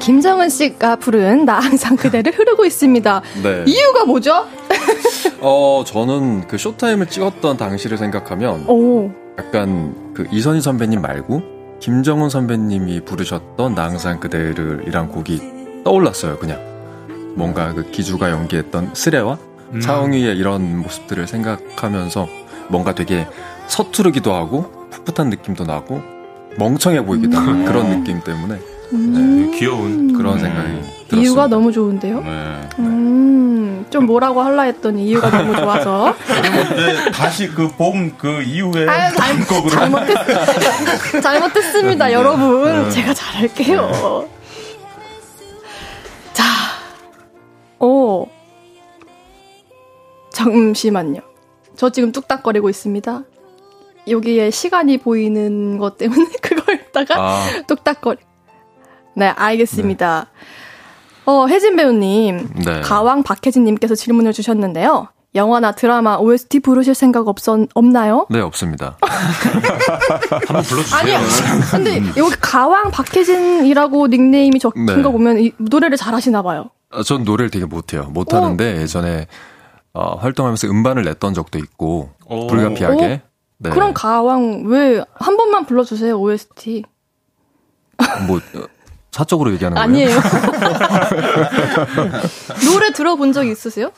[0.00, 3.22] 김정은 씨가 부른 나 항상 그대를 흐르고 있습니다.
[3.42, 3.64] 네.
[3.66, 4.46] 이유가 뭐죠?
[5.40, 9.12] 어 저는 그 쇼타임을 찍었던 당시를 생각하면 오.
[9.38, 16.60] 약간 그 이선희 선배님 말고 김정은 선배님이 부르셨던 나 항상 그대를 이란 곡이 떠올랐어요, 그냥.
[17.34, 19.36] 뭔가 그 기주가 연기했던 스레와
[19.72, 19.80] 음.
[19.80, 22.28] 차홍이의 이런 모습들을 생각하면서
[22.68, 23.26] 뭔가 되게
[23.66, 26.00] 서투르기도 하고 풋풋한 느낌도 나고
[26.56, 28.60] 멍청해 보이기도 하고 그런 느낌 때문에
[28.92, 29.50] 음.
[29.58, 31.22] 귀여운 그런 생각이 들었습니다.
[31.22, 32.20] 이유가 너무 좋은데요?
[32.20, 32.60] 네.
[32.78, 36.14] 음, 좀 뭐라고 할라 했더니 이유가 너무 좋아서.
[36.26, 40.14] 근데 다시 그 봄 그 이후에 아유, 잘, 다음 곡으로 잘못했,
[41.22, 42.90] 잘못했습니다, 여러분.
[42.90, 44.28] 제가 잘할게요.
[46.32, 46.44] 자,
[47.78, 48.26] 오.
[50.30, 51.20] 잠시만요.
[51.76, 53.22] 저 지금 뚝딱거리고 있습니다.
[54.08, 58.18] 여기에 시간이 보이는 것 때문에 그걸 했다가 아, 뚝딱거리.
[59.14, 60.30] 네, 알겠습니다.
[61.24, 62.48] 어, 혜진 배우님.
[62.64, 62.80] 네.
[62.80, 65.08] 가왕 박혜진님께서 질문을 주셨는데요.
[65.34, 68.26] 영화나 드라마 OST 부르실 생각 없었, 없나요?
[68.28, 68.98] 네, 없습니다.
[69.00, 71.00] 한번 불러주세요.
[71.00, 71.18] 아니요.
[71.70, 75.00] 근데 여기 가왕 박혜진이라고 닉네임이 적힌 네.
[75.02, 76.68] 거 보면 이 노래를 잘하시나 봐요.
[76.90, 78.04] 아, 전 노래를 되게 못해요.
[78.10, 79.26] 못하는데 예전에
[79.94, 82.46] 어, 활동하면서 음반을 냈던 적도 있고 오.
[82.48, 83.22] 불가피하게.
[83.58, 83.70] 네.
[83.70, 86.84] 그럼 가왕 왜 한 번만 불러주세요 OST?
[88.26, 88.66] 뭐 어,
[89.12, 89.84] 사적으로 얘기하는 거예요?
[89.84, 90.16] 아니에요.
[92.64, 93.90] 노래 들어본 적 있으세요?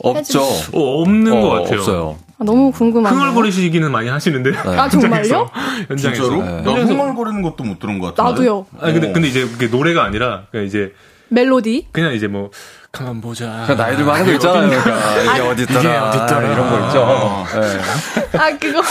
[0.00, 0.42] 오 없죠.
[0.42, 1.78] 어, 없는 어, 것 같아요.
[1.78, 2.18] 없어요.
[2.38, 3.20] 아, 너무 궁금하네요.
[3.20, 4.56] 흥얼거리시기는 많이 하시는데.
[4.58, 5.48] 아 정말요?
[5.88, 6.22] 현장에서.
[6.22, 6.42] 진짜로?
[6.42, 6.62] 네.
[6.62, 8.30] 나 흥얼거리는 것도 못 들은 것 같은데.
[8.30, 8.66] 나도요.
[8.80, 10.92] 아니 근데 근데 이제 그게 노래가 아니라 그냥 이제
[11.28, 11.88] 멜로디?
[11.92, 12.50] 그냥 이제 뭐
[12.90, 13.62] 가만 보자.
[13.64, 14.82] 그냥 나이들만 하는 거 있잖아요.
[14.82, 16.52] 그러니까 이게 어디 있더라, 이게 어디 있더라.
[16.52, 17.00] 이런 거 있죠.
[17.02, 17.46] 어.
[17.52, 18.38] 네.
[18.38, 18.82] 아 그거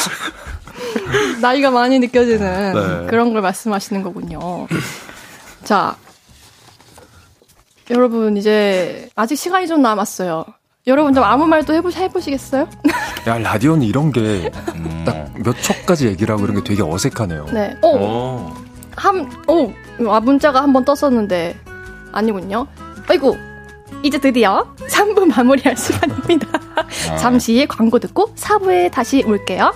[1.42, 3.08] 나이가 많이 느껴지는 네.
[3.10, 4.68] 그런 걸 말씀하시는 거군요.
[5.68, 5.98] 자,
[7.90, 10.46] 여러분 이제 아직 시간이 좀 남았어요.
[10.88, 12.70] 여러분 좀 아무 말도 해보, 해보시겠어요?
[13.28, 14.50] 야 라디오는 이런 게
[15.06, 17.48] 딱 몇 초까지 얘기를 하고 이런 게 되게 어색하네요.
[17.52, 17.76] 네.
[17.82, 18.54] 어, 어.
[18.96, 19.74] 한, 오,
[20.10, 21.56] 아, 문자가 한 번 떴었는데,
[22.14, 22.66] 아니군요.
[23.10, 23.36] 아이고,
[24.04, 26.48] 이제 드디어 3부 마무리할 시간입니다.
[27.20, 29.76] 잠시 광고 듣고 4부에 다시 올게요.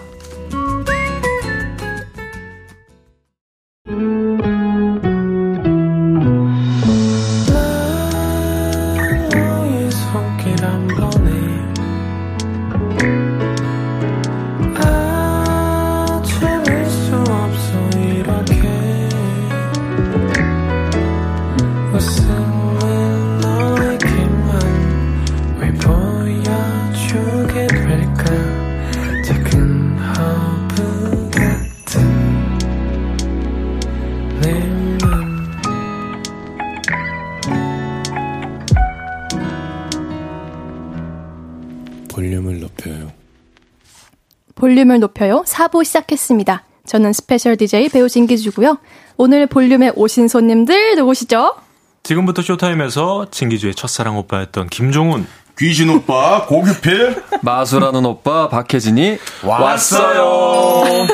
[44.81, 45.43] 볼륨을 높여요.
[45.45, 46.63] 4부 시작했습니다.
[46.85, 48.77] 저는 special DJ 배우 진기주고요.
[49.17, 51.55] 오늘 볼륨에 오신 손님들 누구시죠?
[52.03, 55.27] 지금부터 쇼타임에서 진기주의 첫사랑 오빠였던 김종훈.
[55.59, 61.05] 귀신 오빠 고규필 마술하는 오빠 박해진이 왔어요.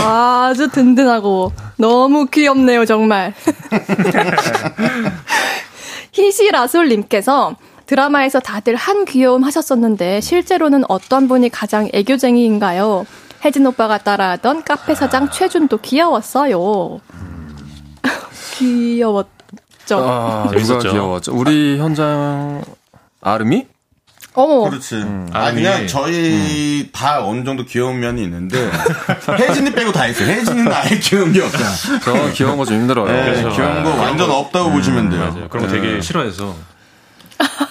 [0.02, 3.34] 아주 든든하고 너무 귀엽네요, 정말.
[6.14, 7.56] 희시라솔님께서
[7.94, 13.04] 드라마에서 다들 한 귀여움 하셨었는데 실제로는 어떤 분이 가장 애교쟁이인가요?
[13.44, 17.00] 혜진 오빠가 따라하던 카페 사장 최준도 귀여웠어요.
[18.54, 19.28] 귀여웠죠.
[19.98, 20.78] 아, 누가.
[20.78, 21.34] 귀여웠죠?
[21.34, 22.62] 우리 현장
[23.22, 23.66] 아름이?
[24.34, 25.02] 어머, 그렇지.
[25.32, 25.86] 아, 아, 그냥 네.
[25.88, 28.70] 저희 다 어느 정도 귀여운 면이 있는데
[29.36, 30.28] 혜진이 빼고 다 있어요.
[30.28, 31.58] 혜진이는 아예 귀여운 게 없다.
[32.04, 33.06] 저 귀여운 거 좀 힘들어요.
[33.08, 33.56] 네, 그렇죠.
[33.56, 35.20] 귀여운 거 아, 완전 없다고 보시면 돼요.
[35.32, 35.48] 맞아요.
[35.48, 36.00] 그런 거 되게 네.
[36.00, 36.54] 싫어해서.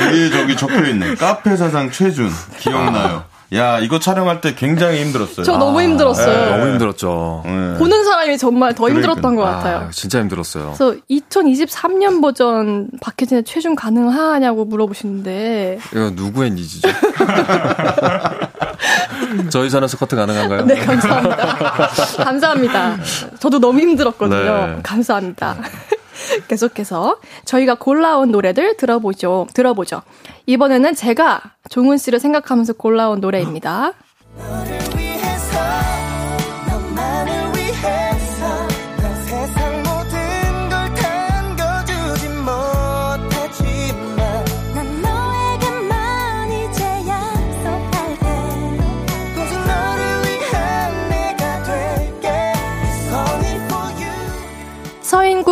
[0.00, 1.14] 여기 저기 적혀 있네.
[1.16, 3.24] 카페 사장 최준 기억나요.
[3.54, 5.44] 야 이거 촬영할 때 굉장히 힘들었어요.
[5.44, 6.56] 저 너무 힘들었어요.
[6.56, 7.42] 너무 힘들었죠.
[7.44, 7.74] 네.
[7.78, 9.90] 보는 사람이 정말 더 힘들었던 것 아, 같아요.
[9.92, 10.74] 진짜 힘들었어요.
[10.76, 16.88] 그래서 2023년 버전 박혜진의 최준 가능하냐고 물어보시는데 이거 누구의 니즈죠?
[19.50, 20.64] 저희 산에서 커트 가능한가요?
[20.64, 21.46] 네 감사합니다.
[22.24, 22.96] 감사합니다.
[23.40, 24.66] 저도 너무 힘들었거든요.
[24.66, 24.78] 네.
[24.82, 25.56] 감사합니다.
[26.46, 29.46] 계속해서 저희가 골라온 노래들 들어보죠.
[29.54, 30.02] 들어보죠.
[30.46, 31.40] 이번에는 제가
[31.70, 33.92] 종훈 씨를 생각하면서 골라온 노래입니다.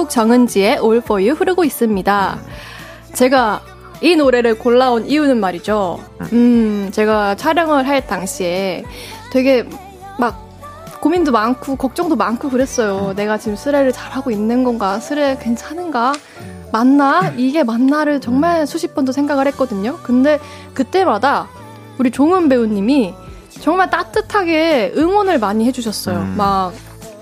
[0.03, 2.39] 서인국 정은지의 All For You 흐르고 있습니다.
[3.15, 3.63] 제가
[4.01, 6.01] 이 노래를 골라온 이유는 말이죠.
[6.33, 8.85] 음, 제가 촬영을 할 당시에
[9.33, 9.69] 되게
[10.19, 10.49] 막
[11.01, 13.13] 고민도 많고 걱정도 많고 그랬어요.
[13.15, 14.99] 내가 지금 스레를 잘하고 있는 건가?
[14.99, 16.13] 스레 괜찮은가?
[16.73, 17.33] 맞나?
[17.37, 19.99] 이게 맞나를 정말 수십 번도 생각을 했거든요.
[20.03, 20.41] 근데
[20.75, 21.49] 그때마다
[21.99, 23.15] 우리 종은 배우님이
[23.61, 26.25] 정말 따뜻하게 응원을 많이 해주셨어요.
[26.37, 26.73] 막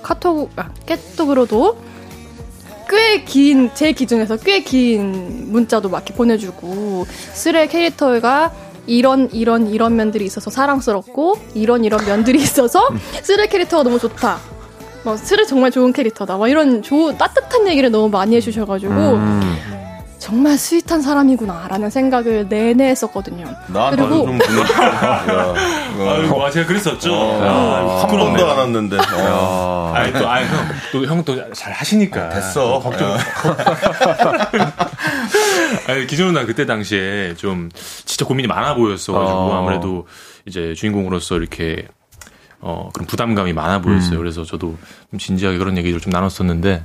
[0.03, 1.90] 카톡, 아, 깨톡으로도
[2.91, 8.53] 꽤 긴, 제 기준에서 꽤 긴 문자도 막 이렇게 보내주고, 슬해 캐릭터가
[8.87, 12.89] 이런, 이런, 이런 면들이 있어서 사랑스럽고, 이런, 이런 면들이 있어서
[13.23, 14.39] 슬해 캐릭터가 너무 좋다.
[15.05, 16.37] 뭐, 슬해 정말 좋은 캐릭터다.
[16.37, 19.80] 막 이런 좋은, 따뜻한 얘기를 너무 많이 해주셔가지고, 음.
[20.21, 23.47] 정말 sweet한 사람이구나라는 생각을 내내 했었거든요.
[23.69, 24.61] 나한테 그리고- 좀 보내주세요.
[24.87, 25.55] 야,
[25.99, 27.11] 아유, 와, 제가 그랬었죠.
[27.13, 28.99] 어, 한 번도 안 왔는데.
[29.19, 29.93] 어.
[29.97, 32.29] 아니, 또, 아니, 형, 또, 형 또 잘 하시니까.
[32.29, 32.61] 됐어.
[32.63, 33.17] 또 걱정.
[35.89, 37.71] 아니, 기존은 난 그때 당시에 좀
[38.05, 39.59] 진짜 고민이 많아 보였어가지고 어.
[39.59, 40.07] 아무래도
[40.47, 41.89] 이제 주인공으로서 이렇게
[42.61, 44.19] 어, 그런 부담감이 많아 보였어요.
[44.19, 44.77] 그래서 저도
[45.11, 46.85] 좀 진지하게 그런 얘기를 좀 나눴었는데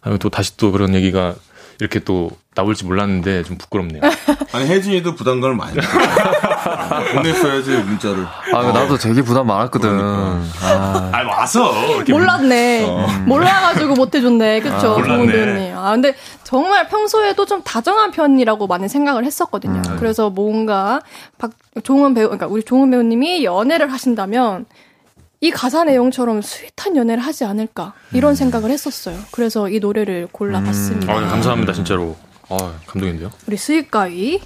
[0.00, 1.34] 아, 또 다시 또 그런 얘기가
[1.82, 4.02] 이렇게 또 나올지 몰랐는데 좀 부끄럽네요.
[4.54, 5.74] 아니, 혜진이도 부담감을 많이.
[7.16, 8.24] 보냈어야지, 문자를.
[8.54, 9.90] 아, 나도 되게 부담 많았거든.
[9.90, 12.86] 아, 아, 와서 이렇게 몰랐네.
[13.26, 14.60] 몰라가지고 못해줬네.
[14.60, 15.02] 그쵸, 아.
[15.02, 15.76] 배우님.
[15.76, 16.14] 아, 근데
[16.44, 19.82] 정말 평소에도 좀 다정한 편이라고 많이 생각을 했었거든요.
[19.98, 21.00] 그래서 뭔가,
[21.38, 21.50] 박,
[21.82, 24.66] 종훈 배우, 그러니까 우리 종훈 배우님이 연애를 하신다면,
[25.42, 29.18] 이 가사 내용처럼 sweet한 연애를 하지 않을까, 이런 생각을 했었어요.
[29.32, 31.12] 그래서 이 노래를 골라봤습니다.
[31.12, 32.16] 아, 감사합니다, 진짜로.
[32.48, 33.32] 아, 감동인데요.
[33.48, 34.40] 우리 sweet guy,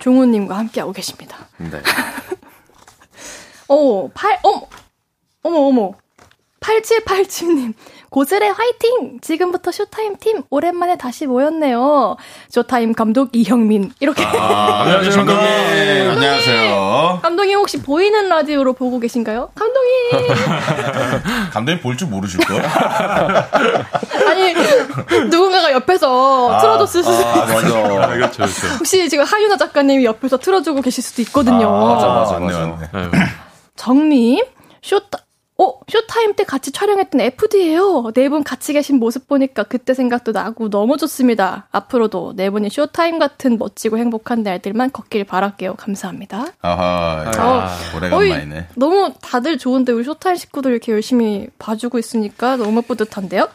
[0.00, 1.36] 종훈님과 함께하고 계십니다.
[1.56, 1.70] 네.
[3.68, 4.66] 어, 팔, 어머,
[5.44, 5.92] 어머, 어머.
[6.60, 7.72] 8787님,
[8.10, 9.18] 고슬의 화이팅!
[9.22, 12.16] 지금부터 쇼타임 팀, 오랜만에 다시 모였네요.
[12.50, 13.92] 쇼타임 감독 이형민.
[13.98, 14.22] 이렇게.
[14.24, 15.42] 아, 안녕하세요, 감독님.
[15.44, 17.18] 네, 안녕하세요.
[17.22, 19.50] 감독님 혹시 보이는 라디오로 보고 계신가요?
[19.54, 20.28] 감독님!
[21.52, 22.62] 감독님 볼 줄 모르실걸?
[24.28, 24.54] 아니,
[25.30, 27.68] 누군가가 옆에서 틀어줬을 수도 아, 맞아.
[27.78, 28.66] 아, 그렇죠, 그렇죠.
[28.78, 31.70] 혹시 지금 하윤아 작가님이 옆에서 틀어주고 계실 수도 있거든요.
[31.70, 32.88] 맞아, 맞아, 맞네, 맞네.
[32.92, 33.08] 맞네.
[33.16, 33.26] 아유,
[33.76, 34.44] 정님,
[34.82, 35.18] 쇼타,
[35.62, 38.12] 어, 쇼타임 때 같이 촬영했던 FD예요.
[38.14, 41.66] 네 분 같이 계신 모습 보니까 그때 생각도 나고 너무 좋습니다.
[41.72, 45.74] 앞으로도 네 분이 쇼타임 같은 멋지고 행복한 날들만 걷길 바랄게요.
[45.74, 46.46] 감사합니다.
[46.62, 48.68] 아하, 어, 야, 오래간만이네.
[48.76, 53.48] 너무 다들 좋은데 우리 쇼타임 식구들 이렇게 열심히 봐주고 있으니까 너무 뿌듯한데요.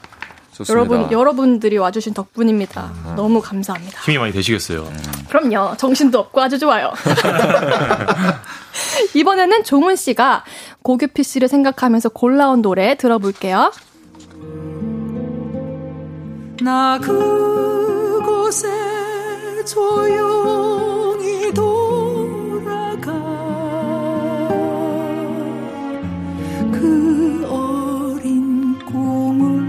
[0.52, 0.74] 좋습니다.
[0.74, 2.92] 여러분, 여러분들이 와주신 덕분입니다.
[3.18, 4.00] 너무 감사합니다.
[4.04, 4.88] 힘이 많이 되시겠어요.
[5.30, 5.76] 그럼요.
[5.78, 6.94] 정신도 없고 아주 좋아요.
[9.14, 10.44] 이번에는 종훈 씨가
[10.82, 13.72] 고규피 씨를 생각하면서 골라온 노래 들어볼게요.
[16.62, 18.68] 나 그곳에
[19.66, 23.12] 조용히 돌아가
[26.72, 29.66] 그 어린 꿈을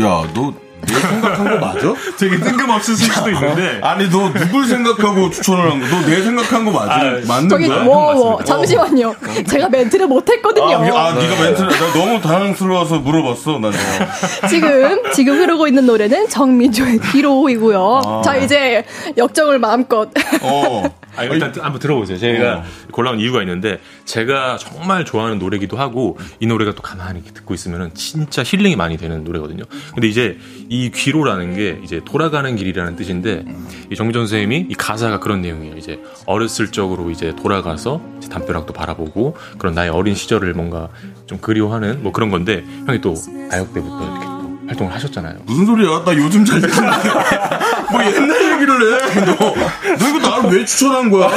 [0.00, 1.94] 야, 너 내 생각한 거 맞아?
[2.18, 3.80] 되게 뜬금없을 수도 있는데.
[3.82, 5.86] 아니, 너 누굴 생각하고 추천을 한 거?
[5.86, 6.92] 너 내 생각한 거 맞아?
[6.94, 7.82] 아, 맞는 저기 거야?
[7.82, 8.44] 뭐, 뭐 맞습니다.
[8.44, 9.14] 잠시만요.
[9.48, 10.76] 제가 멘트를 못 했거든요.
[10.76, 13.58] 아, 미- 아, 네가 멘트를 나 너무 당황스러워서 물어봤어.
[13.58, 13.76] 나 너.
[14.48, 18.22] 지금 지금 흐르고 있는 노래는 정민조의 기로이고요.
[18.24, 18.84] 자 이제
[19.16, 20.08] 역정을 마음껏.
[20.42, 20.84] 어.
[21.18, 22.18] 아, 일단 한번 들어보세요.
[22.18, 22.64] 제가 어.
[22.92, 28.42] 골라온 이유가 있는데 제가 정말 좋아하는 노래기도 하고 이 노래가 또 가만히 듣고 있으면 진짜
[28.44, 29.64] 힐링이 많이 되는 노래거든요.
[29.94, 30.38] 근데 이제
[30.68, 33.44] 이 귀로라는 게 이제 돌아가는 길이라는 뜻인데
[33.90, 35.76] 이 정미전 선생님이 이 가사가 그런 내용이에요.
[35.76, 40.88] 이제 어렸을 적으로 이제 돌아가서 이제 담벼락도 바라보고 그런 나의 어린 시절을 뭔가
[41.26, 43.14] 좀 그리워하는 뭐 그런 건데 형이 또
[43.50, 44.37] 아역 때부터 이렇게 또
[44.68, 45.36] 활동을 하셨잖아요.
[45.46, 46.04] 무슨 소리야?
[46.04, 46.84] 나 요즘 잘 듣는데.
[47.90, 49.24] 뭐 옛날 얘기를 해.
[49.24, 51.28] 너, 너 이거 나를 왜 추천한 거야?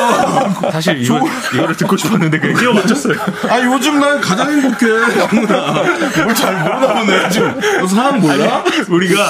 [0.71, 1.19] 사실 이거,
[1.53, 3.15] 이거를 듣고 싶었는데 그냥 끼워 맞췄어요.
[3.49, 4.85] 아, 요즘 난 가장 행복해.
[4.89, 5.83] 영훈아.
[6.23, 7.29] 뭘잘 모르나 보네.
[7.29, 7.59] 지금.
[7.79, 8.63] 너 사람 몰라?
[8.89, 9.23] 우리가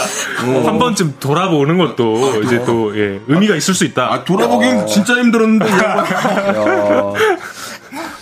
[0.65, 4.11] 한 번쯤 돌아보는 것도 이제 또 예, 의미가 있을 수 있다.
[4.11, 5.67] 아, 돌아보긴 진짜 힘들었는데.
[5.67, 6.05] 이 양반.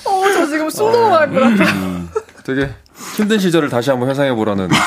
[0.03, 1.73] 어저 지금 숨 넘어갈 것 같아.
[2.43, 2.69] 되게
[3.15, 4.69] 힘든 시절을 다시 한번 회상해 보라는.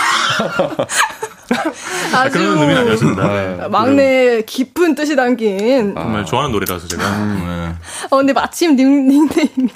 [2.14, 3.68] 아주 그런 의미는 아니었습니다.
[3.68, 5.94] 막내 깊은 뜻이 담긴.
[5.94, 7.74] 정말 좋아하는 노래라서 제가 네.
[8.10, 9.68] 어 근데 마침 닉, 닉네임이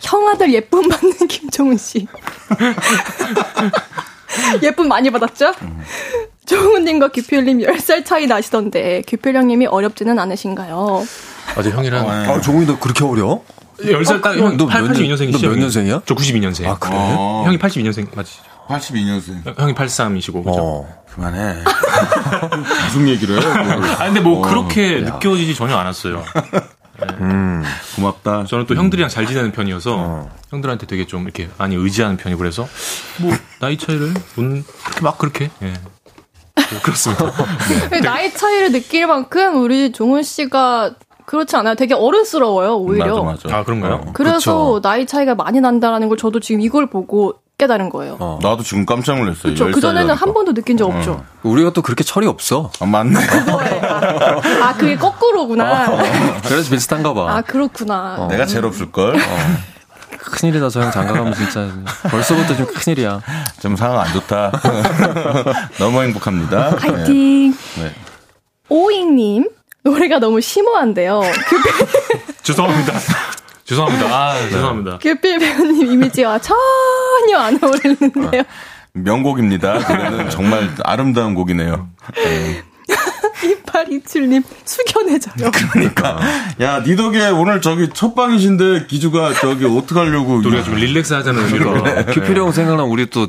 [0.00, 2.06] 형아들 예쁨 받는 김종훈 씨.
[4.62, 5.52] 예쁨 많이 받았죠?
[6.46, 11.06] 종훈님과 규필님 10살 차이 나시던데 규필 형님이 어렵지는 않으신가요?
[11.56, 13.40] 맞아 형이랑 아, 종훈이 너 그렇게 어려?
[13.78, 15.42] 10살 딱, 형, 너 8, 몇 년- 82년생이시죠?
[15.42, 16.02] 너 몇 년생이야?
[16.06, 16.66] 저 92년생.
[16.66, 16.92] 아, 그래?
[16.96, 17.42] 어.
[17.46, 18.42] 형이 82년생 맞으시죠?
[18.68, 19.58] 82년생.
[19.58, 20.56] 형이 83이시고, 그죠?
[20.60, 21.04] 어.
[21.14, 21.62] 그만해.
[22.86, 23.46] 계속 얘기를 해.
[23.46, 26.24] 아, 근데 뭐 그렇게 느껴지지 전혀 않았어요.
[27.96, 28.44] 고맙다.
[28.46, 32.68] 저는 또 형들이랑 잘 지내는 편이어서 형들한테 되게 좀 이렇게 많이 의지하는 편이고 그래서
[33.18, 35.72] 뭐 나이 차이를 못 그렇게 막 그렇게 예.
[36.56, 37.32] 네, 그렇습니다.
[38.02, 40.94] 나이 차이를 느낄 만큼 우리 종훈 씨가
[41.26, 41.74] 그렇지 않아요.
[41.74, 43.22] 되게 어른스러워요, 오히려.
[43.22, 43.56] 맞아, 맞아.
[43.58, 43.94] 아 그런가요?
[44.06, 44.10] 어.
[44.12, 44.36] 그래서
[44.74, 44.80] 그쵸.
[44.82, 48.16] 나이 차이가 많이 난다라는 걸 저도 지금 이걸 보고 깨달은 거예요.
[48.18, 48.38] 어.
[48.42, 49.54] 나도 지금 깜짝 놀랐어요.
[49.54, 49.66] 그렇죠.
[49.68, 50.14] 10살 그전에는.
[50.14, 51.24] 한 번도 느낀 적 없죠.
[51.44, 52.70] 우리가 또 그렇게 철이 없어.
[52.80, 53.18] 아, 맞네.
[54.62, 55.86] 아, 그게 거꾸로구나.
[56.46, 57.36] 그래서 비슷한가 봐.
[57.36, 58.26] 아, 그렇구나.
[58.28, 59.16] 내가 제일 없을걸.
[60.18, 61.68] 큰일이다, 저 형 장가가면 진짜.
[62.10, 63.20] 벌써부터 좀 큰일이야.
[63.60, 64.50] 좀 상황 안 좋다.
[65.78, 66.76] 너무 행복합니다.
[66.76, 67.52] 파이팅!
[67.78, 67.92] 네.
[68.68, 69.48] 오잉님,
[69.84, 71.20] 노래가 너무 심오한데요.
[72.42, 72.92] 죄송합니다.
[73.64, 74.06] 죄송합니다.
[74.06, 74.98] 아 죄송합니다.
[74.98, 78.42] 규필 배우님 이미지와 전혀 안 어울리는데요.
[78.94, 79.74] 명곡입니다.
[79.78, 81.88] 노래는 정말 아름다운 곡이네요.
[83.42, 85.50] 2827님, 숙연해져요.
[85.72, 86.18] 그러니까
[86.60, 91.82] 야, 니 덕에 오늘 저기 첫 방이신데 기주가 저기 어떡하려고 우리가 좀 relax 하자는 의미로.
[92.12, 93.26] 규필이 형 생각나면 우리 또,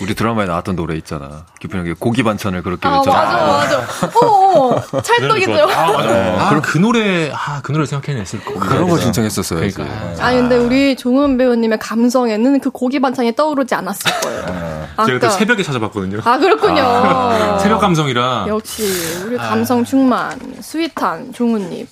[0.00, 1.46] 우리 드라마에 나왔던 노래 있잖아.
[1.60, 3.46] 규필이 형이 고기 반찬을 그렇게 아, 외쳤잖아.
[3.46, 4.18] 맞아, 맞아.
[4.18, 5.52] 어, 어, 찰떡이죠.
[5.70, 6.10] 아 맞아.
[6.56, 8.54] 아, 그 노래 아 그 노래 생각해냈을 거.
[8.54, 9.60] 그런 거 신청했었어요.
[9.60, 10.24] 그러니까.
[10.24, 14.86] 아니, 근데 우리 종훈 배우님의 감성에는 그 고기 반찬이 떠오르지 않았을 거예요.
[15.06, 16.20] 제가 또 새벽에 찾아봤거든요.
[16.24, 16.82] 아, 그렇군요.
[17.60, 18.46] 새벽 감성이라.
[18.48, 18.82] 역시,
[19.26, 21.86] 우리 감성 충만, sweet한 종훈님.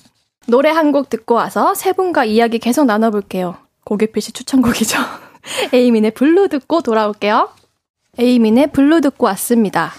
[0.47, 3.55] 노래 한 곡 듣고 와서 세 분과 이야기 계속 나눠볼게요.
[3.83, 4.97] 고규필 씨 추천곡이죠.
[5.73, 7.49] 에이민의 블루 듣고 돌아올게요.
[8.17, 9.91] 에이민의 블루 듣고 왔습니다.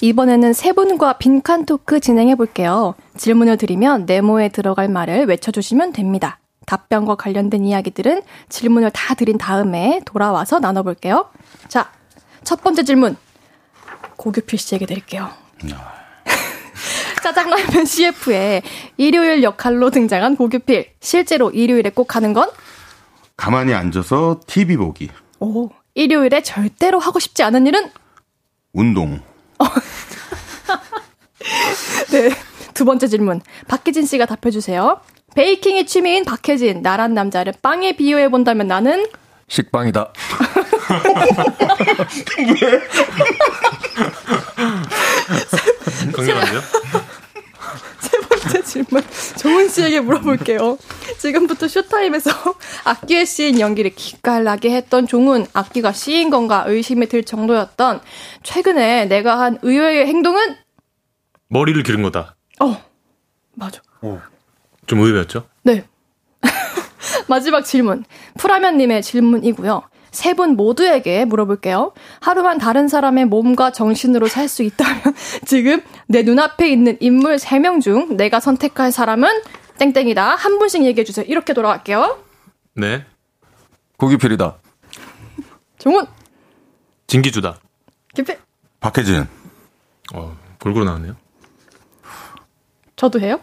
[0.00, 2.94] 이번에는 세 분과 빈칸 토크 진행해 볼게요.
[3.16, 6.38] 질문을 드리면 네모에 들어갈 말을 외쳐주시면 됩니다.
[6.66, 11.30] 답변과 관련된 이야기들은 질문을 다 드린 다음에 돌아와서 나눠볼게요.
[11.66, 11.90] 자,
[12.44, 13.16] 첫 번째 질문.
[14.16, 15.30] 고규필 씨에게 드릴게요.
[17.22, 18.62] 짜장라면 CF에
[18.96, 20.90] 일요일 역할로 등장한 고규필.
[21.00, 22.48] 실제로 일요일에 꼭 하는 건?
[23.36, 25.10] 가만히 앉아서 TV 보기.
[25.40, 25.70] 오,
[26.02, 27.90] 일요일에 절대로 하고 싶지 않은 일은?
[28.72, 29.20] 운동.
[32.12, 32.30] 네.
[32.72, 33.40] 두 번째 질문.
[33.66, 35.00] 박혜진 씨가 답해주세요.
[35.34, 36.82] 베이킹이 취미인 박혜진.
[36.82, 39.08] 나란 남자를 빵에 비유해 본다면 나는?
[39.48, 40.12] 식빵이다.
[46.14, 46.60] 강렬한데요?
[48.48, 49.02] 세 번째 질문.
[49.36, 50.78] 정훈 씨에게 물어볼게요.
[51.18, 52.30] 지금부터 쇼타임에서
[52.84, 55.46] 악기에 씌인 연기를 기깔나게 했던 종훈.
[55.52, 58.00] 악기가 씌인 건가 의심이 들 정도였던
[58.42, 60.56] 최근에 내가 한 의외의 행동은?
[61.48, 62.36] 머리를 기른 거다.
[62.60, 62.82] 어,
[63.54, 63.80] 맞아.
[64.86, 65.46] 좀 의외였죠?
[65.62, 65.84] 네.
[67.28, 68.04] 마지막 질문.
[68.38, 69.82] 프라면님의 질문이고요.
[70.10, 71.92] 세 분 모두에게 물어볼게요.
[72.20, 75.02] 하루만 다른 사람의 몸과 정신으로 살 수 있다면
[75.46, 79.28] 지금 내 눈앞에 있는 인물 세 명 중 내가 선택할 사람은
[79.78, 80.34] 땡땡이다.
[80.34, 81.24] 한 분씩 얘기해 주세요.
[81.28, 82.18] 이렇게 돌아갈게요.
[82.74, 83.04] 네.
[83.98, 84.58] 고기필이다.
[85.78, 86.06] 종훈,
[87.06, 87.58] 진기주다.
[88.14, 88.38] 김필,
[88.80, 89.26] 박혜진.
[90.14, 91.14] 어, 골고루 나왔네요.
[92.96, 93.40] 저도 해요?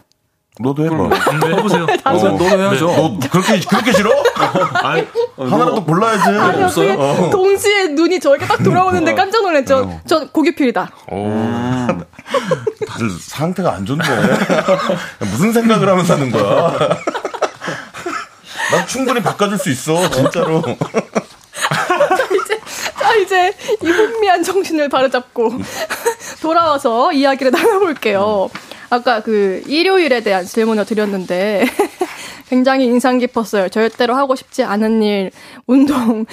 [0.58, 0.96] 너도 해봐.
[1.40, 1.86] 네, 해보세요.
[2.04, 2.86] 어, 너도 해야죠.
[2.86, 4.10] 너 그렇게 그렇게 싫어?
[4.82, 6.28] 아니, 하나라도 골라야지.
[6.30, 6.92] 아니, 없어요?
[6.94, 10.00] 어떻게 동시에 눈이 저에게 딱 돌아오는데 깜짝 놀랐죠.
[10.06, 10.90] 저 고기필이다.
[11.10, 11.28] 오,
[12.88, 14.02] 다들 상태가 안 좋네.
[15.30, 16.72] 무슨 생각을 하면서 하는 거야?
[18.72, 20.62] 난 충분히 바꿔줄 수 있어, 진짜로.
[22.98, 23.52] 자, 이제
[23.82, 25.52] 이 혼미한 정신을 바로잡고
[26.40, 28.48] 돌아와서 이야기를 나눠볼게요.
[28.90, 31.66] 아까 그 일요일에 대한 질문을 드렸는데
[32.48, 33.68] 굉장히 인상 깊었어요.
[33.68, 35.30] 절대로 하고 싶지 않은 일,
[35.66, 36.26] 운동.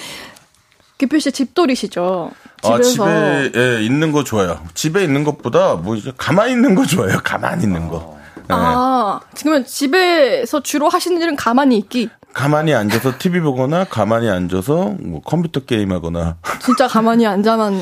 [0.96, 2.30] 규필 씨 집돌이시죠?
[2.62, 4.60] 아, 집에서 집에 예, 있는 거 좋아요.
[4.74, 7.18] 집에 있는 것보다 뭐 이제 가만히 있는 거 좋아해요.
[7.24, 8.16] 가만히 있는 거.
[8.38, 8.44] 예.
[8.50, 12.08] 아, 지금은 집에서 주로 하시는 일은 가만히 있기.
[12.34, 17.74] 가만히 앉아서 TV 보거나 가만히 앉아서 뭐 컴퓨터 게임 하거나 진짜 가만히 앉아만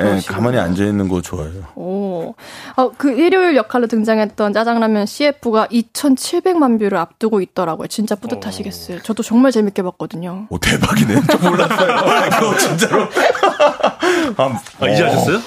[0.00, 0.20] 예.
[0.28, 1.64] 가만히 앉아 있는 거 좋아해요.
[1.74, 2.34] 오.
[2.76, 7.88] 아, 그 일요일 역할로 등장했던 짜장라면 CF가 2,700만 뷰를 앞두고 있더라고요.
[7.88, 9.00] 진짜 뿌듯하시겠어요.
[9.02, 10.46] 저도 정말 재밌게 봤거든요.
[10.50, 11.20] 오 대박이네.
[11.28, 11.96] 저 몰랐어요.
[12.28, 13.08] 이거 진짜로.
[14.36, 15.38] 아, 아, 이제 하셨어요?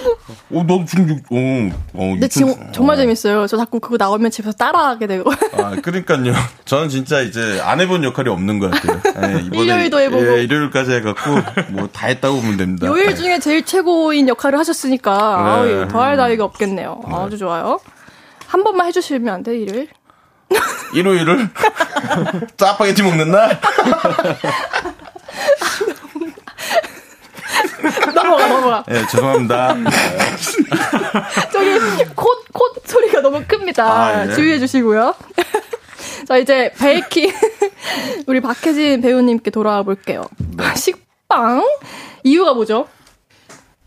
[0.53, 2.97] 어, 너 지금 육- 어, 어, 근데 지금 정말 어.
[2.97, 3.47] 재밌어요.
[3.47, 5.31] 저 자꾸 그거 나오면 집에서 따라하게 되고.
[5.53, 6.33] 아, 그러니까요.
[6.65, 8.99] 저는 진짜 이제 안 해본 역할이 없는 것 같아요.
[9.35, 10.37] 예, 이번에 일요일도 해보고.
[10.39, 11.29] 예, 일요일까지 해갖고
[11.69, 12.87] 뭐 다 했다고 보면 됩니다.
[12.87, 15.87] 요일 중에 제일 최고인 역할을 하셨으니까 네.
[15.89, 17.01] 더할 나위가 없겠네요.
[17.05, 17.79] 아주 좋아요.
[18.47, 19.89] 한 번만 해주시면 안 돼, 일요일?
[20.95, 21.49] 일요일을
[22.57, 23.59] 짜파게티 먹는 날?
[28.13, 28.83] 넘어가, 넘어가.
[28.89, 29.75] 예, 죄송합니다.
[31.51, 31.79] 저기
[32.15, 33.83] 콧, 콧 소리가 너무 큽니다.
[33.85, 34.33] 아, 예.
[34.33, 35.13] 주의해 주시고요.
[36.27, 37.31] 자, 이제 베이킹.
[38.27, 40.23] 우리 박혜진 배우님께 돌아와 볼게요.
[40.37, 40.63] 네.
[40.65, 41.63] 아, 식빵?
[42.23, 42.87] 이유가 뭐죠?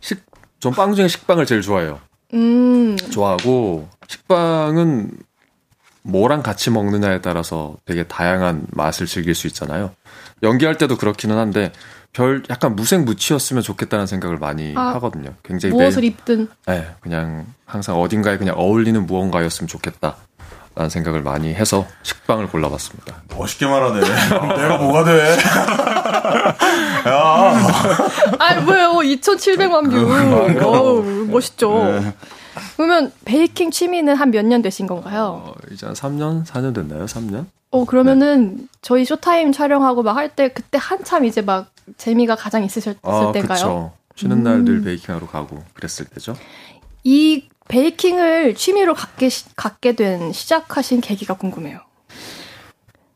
[0.00, 0.20] 식,
[0.60, 2.00] 전 빵 중에 식빵을 제일 좋아해요.
[2.34, 5.10] 음, 좋아하고 식빵은
[6.04, 9.94] 뭐랑 같이 먹느냐에 따라서 되게 다양한 맛을 즐길 수 있잖아요.
[10.42, 11.72] 연기할 때도 그렇기는 한데
[12.12, 15.34] 별 약간 무색무취였으면 좋겠다는 생각을 많이 아, 하거든요.
[15.42, 16.48] 굉장히 무엇을 매일- 입든.
[16.66, 20.16] 네, 그냥 항상 어딘가에 그냥 어울리는 무언가였으면 좋겠다.
[20.74, 23.22] 라는 생각을 많이 해서 식빵을 골라봤습니다.
[23.36, 24.00] 멋있게 말하네.
[24.56, 25.36] 내가 뭐가 돼?
[27.08, 27.54] 야,
[28.38, 28.90] 아, 뭐예요?
[28.92, 30.64] 2,700만 뷰.
[30.66, 31.84] 어우, 멋있죠.
[32.00, 32.14] 네.
[32.76, 35.42] 그러면 베이킹 취미는 한 몇 년 되신 건가요?
[35.46, 37.04] 어, 이제 한 3년, 4년 됐나요?
[37.06, 37.46] 3년?
[37.70, 42.98] 어, 그러면은 저희 쇼타임 촬영하고 막 할 때 그때 한참 이제 막 재미가 가장 있으셨을
[43.02, 43.56] 아, 때인가요?
[43.58, 43.92] 그쵸.
[44.16, 46.36] 쉬는 날들 baking하러 가고 그랬을 때죠.
[47.04, 47.44] 이
[47.76, 51.80] baking을 취미로 갖게, 시- 갖게 된 시작하신 계기가 궁금해요.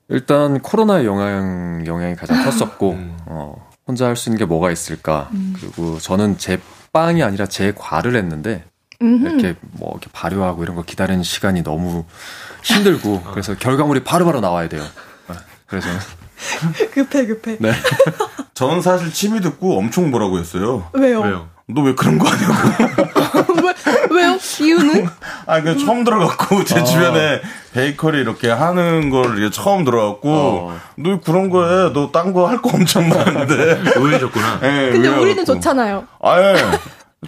[0.08, 2.96] 일단 코로나의 영향 영향이 가장 컸었고
[3.26, 5.28] 어, 혼자 할 수 있는 게 뭐가 있을까
[5.60, 6.58] 그리고 저는 제
[6.92, 8.64] 빵이 아니라 제 과를 했는데
[9.02, 9.26] 음흠.
[9.26, 12.06] 이렇게 뭐 이렇게 발효하고 이런 거 기다리는 시간이 너무
[12.62, 14.82] 힘들고 그래서 결과물이 바로바로 나와야 돼요.
[15.28, 15.34] 네,
[15.66, 15.88] 그래서
[16.94, 17.58] 급해, 급해.
[17.60, 17.72] 네.
[18.54, 20.88] 저는 사실 취미 듣고 엄청 뭐라고 했어요.
[20.94, 21.20] 왜요?
[21.20, 21.48] 왜요?
[21.68, 23.52] 너 왜 그런 거 하냐고.
[24.60, 25.06] 이유는?
[25.46, 27.40] 아, 그 처음 들어갔고, 제 주변에
[27.72, 30.78] 베이커리 이렇게 하는 걸 이게 처음 들어갔고, 어.
[30.96, 31.90] 너왜 그런 거 해?
[31.92, 33.82] 너딴 거 할 거 엄청 많은데.
[33.96, 34.54] 의외해졌구나.
[34.62, 35.22] 예, 근데 의외였고.
[35.22, 36.06] 우리는 좋잖아요.
[36.22, 36.56] 아, 예.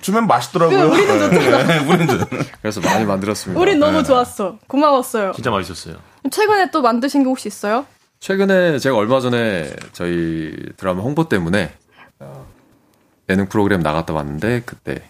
[0.01, 0.91] 주면 맛있더라고요.
[0.91, 1.75] 그 우리는 좋잖아.
[1.75, 2.19] 예, 우리는 좋
[2.63, 3.61] 그래서 많이 만들었습니다.
[3.61, 4.59] 우린 너무 좋았어.
[4.69, 5.33] 고마웠어요.
[5.33, 5.97] 진짜 맛있었어요.
[6.31, 7.87] 최근에 또 만드신 게 혹시 있어요?
[8.21, 11.73] 최근에 제가 얼마 전에 저희 드라마 홍보 때문에
[12.21, 12.47] 어,
[13.29, 15.03] 예능 프로그램 나갔다 왔는데 그때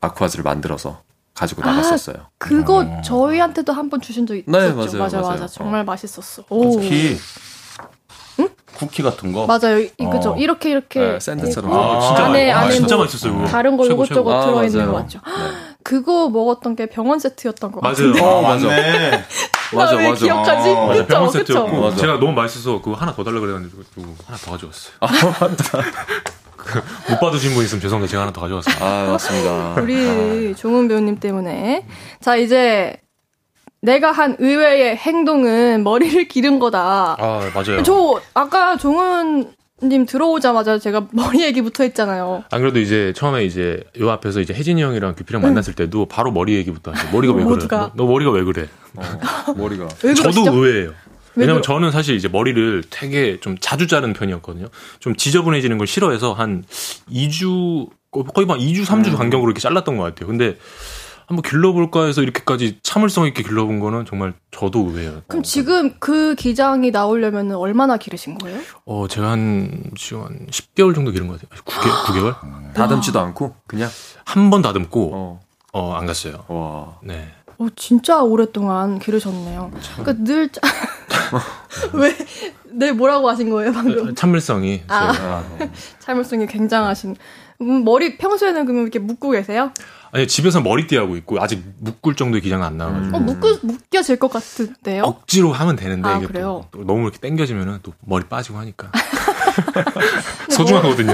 [0.00, 1.02] 아쿠아즈를 만들어서
[1.40, 2.16] 가지고 나갔었어요.
[2.38, 4.50] 그거 저희한테도 한 번 주신 적 있었죠.
[4.50, 5.40] 네, 맞아요, 맞아, 맞아요.
[5.40, 5.46] 맞아.
[5.46, 6.44] 정말 맛있었어.
[6.50, 6.70] 오.
[6.76, 7.16] 쿠키.
[8.74, 9.46] 쿠키 같은 거.
[9.46, 9.78] 맞아요.
[9.80, 10.32] 이- 그죠.
[10.32, 10.36] 어.
[10.38, 11.70] 이렇게 이렇게 네, 샌드처럼.
[11.72, 13.34] 아, 진짜 안에 맛- 안에 진짜 뭐 맛있었어요.
[13.36, 13.46] 그거.
[13.46, 14.32] 다른 거 최고, 이것저것 최고.
[14.32, 14.92] 아, 들어 있는 거.
[15.00, 15.20] 맞죠?
[15.82, 17.94] 그거 먹었던 게 병원 세트였던 것 맞아요.
[17.96, 18.20] 같은데.
[18.22, 18.66] 어, 아, 맞아.
[19.74, 20.24] 맞아, 왜 맞아.
[20.24, 20.68] 기억하지?
[20.70, 21.30] 어, 맞아, 그쵸, 병원.
[21.32, 21.96] 세트였고 맞아.
[21.96, 23.82] 제가 너무 맛있어서 그거 하나 더 달라 그래가지고
[24.26, 24.94] 하나 더 가져왔어요.
[26.60, 27.10] 아.
[27.12, 28.74] 못 받으신 분 있으면 죄송한데 제가 하나 더 가져왔어요.
[28.80, 29.74] 아, 맞습니다.
[29.80, 31.86] 우리 종훈 배우님 때문에.
[32.20, 32.96] 자, 이제
[33.82, 37.16] 내가 한 의외의 행동은 머리를 기른 거다.
[37.18, 37.82] 아 맞아요.
[37.82, 39.52] 저 아까 종훈
[39.82, 42.44] 님 들어오자마자 제가 머리 얘기부터 했잖아요.
[42.50, 46.54] 안 그래도 이제 처음에 이제 요 앞에서 이제 혜진이 형이랑 규피랑 만났을 때도 바로 머리
[46.56, 47.08] 얘기부터 하죠.
[47.10, 47.66] 머리가 왜 그래?
[47.66, 48.68] 너, 너 머리가 왜 그래?
[49.56, 49.88] 머리가.
[50.04, 50.52] 왜 저도?
[50.52, 50.92] 의외예요.
[51.36, 54.68] 왜 왜냐면 그러- 저는 사실 이제 머리를 되게 좀 자주 자르는 편이었거든요.
[54.98, 56.64] 좀 지저분해지는 걸 싫어해서 한
[57.10, 57.88] 2주
[58.34, 60.26] 거의 막 2주 3주 간격으로 이렇게 잘랐던 것 같아요.
[60.26, 60.58] 근데
[61.28, 65.22] 한번 길러볼까 해서 이렇게까지 참을성 있게 길러본 거는 정말 저도 의외예요.
[65.28, 68.58] 그럼 지금 그 기장이 나오려면 얼마나 기르신 거예요?
[68.84, 71.62] 어 제가 한 지금 한 10개월 정도 기른 것 같아요.
[71.64, 72.74] 9개, 9개월?
[72.74, 73.88] 다듬지도 않고 그냥
[74.24, 75.40] 한 번 다듬고 어.
[75.72, 76.44] 어 안 갔어요.
[76.48, 76.98] 와.
[77.04, 77.28] 네.
[77.60, 79.70] 어, 진짜 오랫동안 기르셨네요.
[79.98, 80.62] 그러니까 늘 짜...
[81.92, 82.16] 왜?
[82.72, 84.14] 네 뭐라고 하신 거예요 방금?
[84.14, 85.12] 참을성이 아.
[85.12, 85.44] 제가
[86.00, 87.16] 참을성이 굉장하신.
[87.60, 89.72] 음, 머리 평소에는 그러면 이렇게 묶고 계세요?
[90.10, 94.32] 아니 집에서 머리띠 하고 있고 아직 묶을 정도의 기장은 안 나와가지고 어 묶어 묶여질 것
[94.32, 95.02] 같은데요?
[95.04, 96.66] 억지로 하면 되는데 아, 이게 그래요?
[96.70, 98.90] 또, 또 너무 이렇게 당겨지면은 또 머리 빠지고 하니까
[100.50, 101.12] 소중하거든요.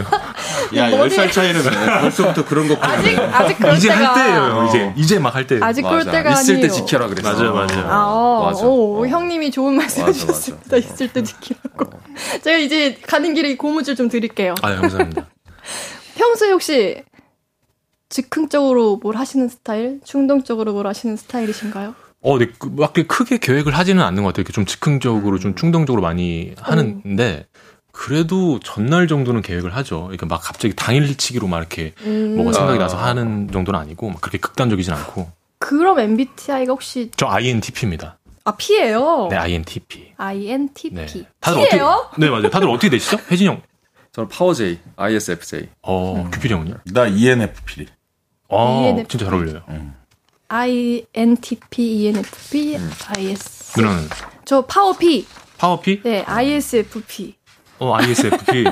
[0.76, 4.66] 야, 10살 차이는 벌써부터 그런 거 아직 아직 그럴 이제 때가 할 때예요.
[4.68, 5.58] 이제 이제 막 할 때.
[5.60, 6.04] 아직 그럴.
[6.04, 6.72] 때가 있을 때 아니에요.
[6.72, 7.32] 지켜라 그랬어.
[7.32, 7.86] 맞아요, 맞아요.
[7.90, 8.64] 아, 어, 맞아.
[8.66, 9.06] 오, 어.
[9.06, 10.64] 형님이 좋은 말씀 맞아, 해주셨습니다.
[10.64, 10.76] 맞아.
[10.78, 11.90] 있을 때 지키라고.
[12.42, 14.54] 제가 이제 가는 길에 고무줄 좀 드릴게요.
[14.62, 15.26] 아 감사합니다.
[16.16, 17.02] 평소에 혹시
[18.08, 20.00] 즉흥적으로 뭘 하시는 스타일?
[20.04, 21.94] 충동적으로 뭘 하시는 스타일이신가요?
[22.22, 24.42] 어, 네, 그, 막 크게 계획을 하지는 않는 것 같아요.
[24.42, 27.46] 이렇게 좀 즉흥적으로, 좀 충동적으로 많이 하는데,
[27.96, 30.08] 그래도 전날 정도는 계획을 하죠.
[30.10, 32.82] 이렇게 막 갑자기 당일치기로 막 이렇게 음, 뭐가 생각이 아.
[32.82, 35.30] 나서 하는 정도는 아니고, 막 그렇게 극단적이진 않고.
[35.58, 38.18] 그럼 MBTI가 혹시 저 INTP입니다.
[38.44, 39.28] 아 P예요.
[39.30, 40.12] 네, INTP.
[40.18, 40.94] INTP.
[40.94, 41.06] 네.
[41.40, 41.86] 다들 P예요?
[41.86, 42.50] 어떻게, 네, 맞아요.
[42.50, 43.16] 다들 어떻게 되시죠?
[43.30, 43.62] 해진 형.
[44.12, 45.68] 저는 파워 J, ISFJ.
[45.82, 46.74] 어, 규필 형은요?
[46.92, 47.86] 나 ENFP.
[48.50, 49.08] 어, ENFP.
[49.08, 49.62] 진짜 잘 어울려요.
[50.48, 52.78] INTP, ENFP,
[53.16, 53.80] IS.
[53.80, 54.06] 누나는
[54.44, 55.26] 저 파워 P.
[55.56, 56.02] 파워 P?
[56.02, 57.34] 네, ISFP.
[57.78, 58.64] 어, ISFP.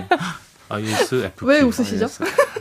[0.68, 1.44] ISFP.
[1.46, 2.07] 왜 웃으시죠?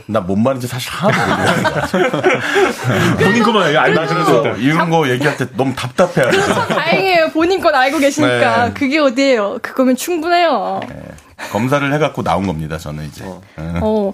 [0.06, 2.10] 나 뭔 말인지 사실 하나도 모르겠어요.
[3.18, 6.30] 본인 것만 알고 그래서 이런 거 얘기할 때 너무 답답해요.
[6.68, 7.30] 다행이에요.
[7.30, 8.66] 본인 건 알고 계시니까.
[8.66, 8.72] 네.
[8.74, 9.58] 그게 어디예요?
[9.62, 10.80] 그거면 충분해요.
[11.50, 12.76] 검사를 해갖고 나온 겁니다.
[12.78, 13.24] 저는 이제.
[13.24, 13.72] 예.
[13.80, 14.12] 어.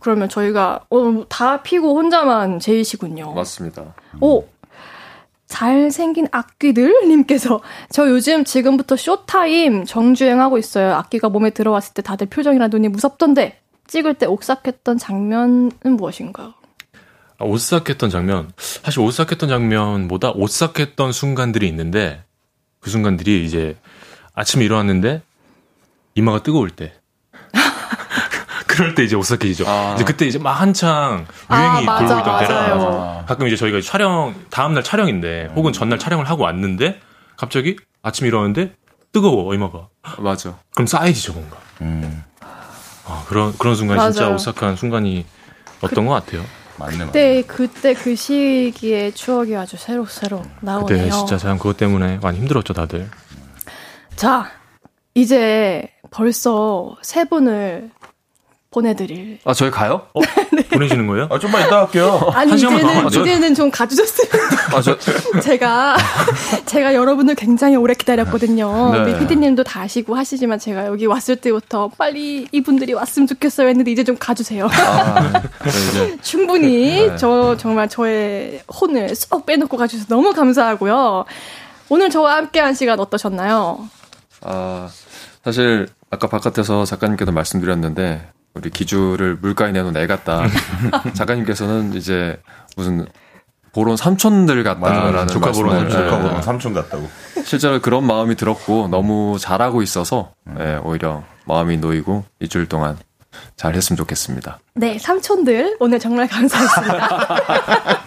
[0.00, 3.32] 그러면 저희가 어, 다 피고 혼자만 제이시군요.
[3.34, 3.82] 맞습니다.
[4.20, 4.44] 오!
[5.46, 10.94] 잘생긴 악귀들님께서 저 요즘 지금부터 쇼타임 정주행하고 있어요.
[10.94, 16.54] 악귀가 몸에 들어왔을 때 다들 표정이나 눈이 무섭던데 찍을 때 옥삭했던 장면은 무엇인가요?
[17.38, 18.50] 아, 오싹했던 장면.
[18.56, 22.24] 사실 오싹했던 장면보다 오싹했던 순간들이 있는데
[22.80, 23.76] 그 순간들이 이제
[24.34, 25.22] 아침에 일어났는데
[26.14, 26.92] 이마가 뜨거울 때.
[28.76, 29.64] 그럴 때 이제 오싹해지죠.
[29.66, 29.94] 아.
[29.94, 33.24] 이제 그때 이제 막 한창 아, 유행이 맞아, 돌고 있던 때라 맞아요.
[33.26, 37.00] 가끔 이제 저희가 촬영 다음날 촬영인데 혹은 전날 촬영을 하고 왔는데
[37.36, 38.74] 갑자기 아침에 일어났는데
[39.12, 39.88] 뜨거워 이마가.
[40.18, 40.58] 맞아.
[40.74, 41.56] 그럼 쌓여지죠 뭔가.
[41.80, 42.22] 음,
[43.06, 44.34] 아, 그런 그런 순간 이 진짜 맞아요.
[44.34, 45.24] 오싹한 순간이
[45.80, 46.44] 어떤 것 같아요.
[46.78, 47.06] 맞네, 맞네.
[47.06, 50.86] 그때 그때 그 시기의 추억이 아주 새록새록 나오네요.
[50.86, 53.08] 그때 진짜 참 그것 때문에 많이 힘들었죠 다들.
[54.16, 54.50] 자,
[55.14, 57.90] 이제 벌써 세 분을
[58.76, 59.38] 보내드릴.
[59.46, 60.02] 아, 저희 가요?
[60.12, 60.20] 어?
[60.70, 61.28] 보내시는 거예요?
[61.30, 62.30] 아, 좀만 이따 할게요.
[62.34, 63.26] 아니 한 시간만 더 이제는.
[63.26, 64.98] 이제는 좀 가주셨으면 아, 저,
[65.40, 65.96] 제가
[66.66, 68.92] 제가 여러분을 굉장히 오래 기다렸거든요.
[68.92, 68.98] 네.
[69.00, 74.04] 우리 피디님도 다 아시고 하시지만 제가 여기 왔을 때부터 빨리 이분들이 왔으면 좋겠어요 했는데 이제
[74.04, 74.68] 좀 가주세요.
[74.70, 77.16] 아, 저 이제 충분히 네.
[77.16, 81.24] 저 정말 저의 혼을 쏙 빼놓고 가주셔서 너무 감사하고요.
[81.88, 83.88] 오늘 저와 함께한 시간 어떠셨나요?
[84.42, 84.90] 아,
[85.42, 90.46] 사실 아까 바깥에서 작가님께도 말씀드렸는데 우리 기주를 물가에 내놓은 애 같다.
[91.14, 92.40] 작가님께서는 이제
[92.76, 93.06] 무슨
[93.72, 97.06] 보론 삼촌들 같다라는 아, 조카 보러 말씀을, 조카 예, 보러 삼촌 같다고.
[97.44, 102.96] 실제로 그런 마음이 들었고 너무 잘하고 있어서 예, 오히려 마음이 놓이고 일주일 동안
[103.56, 104.58] 잘 했으면 좋겠습니다.
[104.74, 107.08] 네, 삼촌들 오늘 정말 감사했습니다.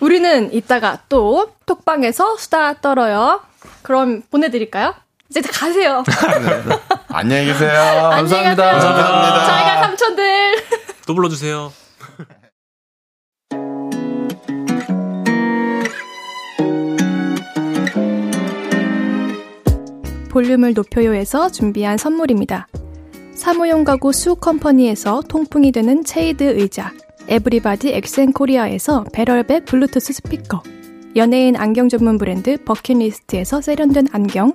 [0.00, 3.40] 우리는 이따가 또 톡방에서 수다 떨어요.
[3.82, 4.94] 그럼 보내드릴까요?
[5.30, 6.04] 이제 가세요.
[7.08, 7.70] 안녕히 계세요.
[8.12, 8.56] 안녕히 가세요.
[8.56, 9.46] 감사합니다.
[9.46, 10.54] 저희가 삼촌들.
[11.06, 11.72] 또 불러주세요.
[20.30, 22.66] 볼륨을 높여요에서 준비한 선물입니다.
[23.34, 26.92] 사무용 가구 수 컴퍼니에서 통풍이 되는 체이드 의자,
[27.28, 30.62] 에브리바디 엑센코리아에서 배럴백 블루투스 스피커,
[31.16, 34.54] 연예인 안경 전문 브랜드 버킷리스트에서 세련된 안경,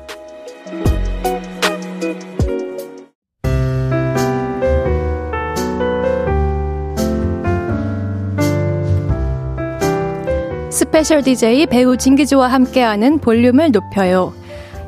[11.01, 14.35] 스페셜 DJ 배우 진기주와 함께하는 볼륨을 높여요.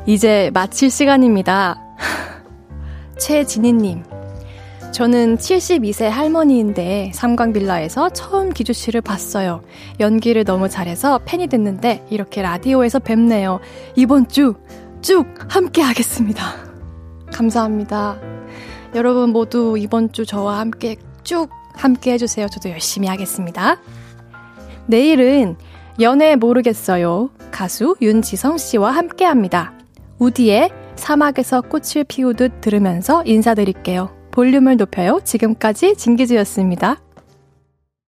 [0.06, 1.76] 이제 마칠 시간입니다.
[3.18, 4.04] 최진희님.
[4.92, 9.64] 저는 72세 할머니인데 삼광빌라에서 처음 기주 씨를 봤어요.
[9.98, 13.58] 연기를 너무 잘해서 팬이 됐는데 이렇게 라디오에서 뵙네요.
[13.96, 14.54] 이번 주
[15.02, 16.44] 쭉 함께 하겠습니다.
[17.34, 18.20] 감사합니다.
[18.94, 22.46] 여러분 모두 이번 주 저와 함께 쭉 함께 해주세요.
[22.46, 23.80] 저도 열심히 하겠습니다.
[24.86, 25.56] 내일은
[26.00, 27.30] 연애 모르겠어요.
[27.52, 29.72] 가수 윤지성 씨와 함께 합니다.
[30.18, 34.10] 우디의 사막에서 꽃을 피우듯 들으면서 인사드릴게요.
[34.32, 35.20] 볼륨을 높여요.
[35.22, 37.03] 지금까지 진기주였습니다.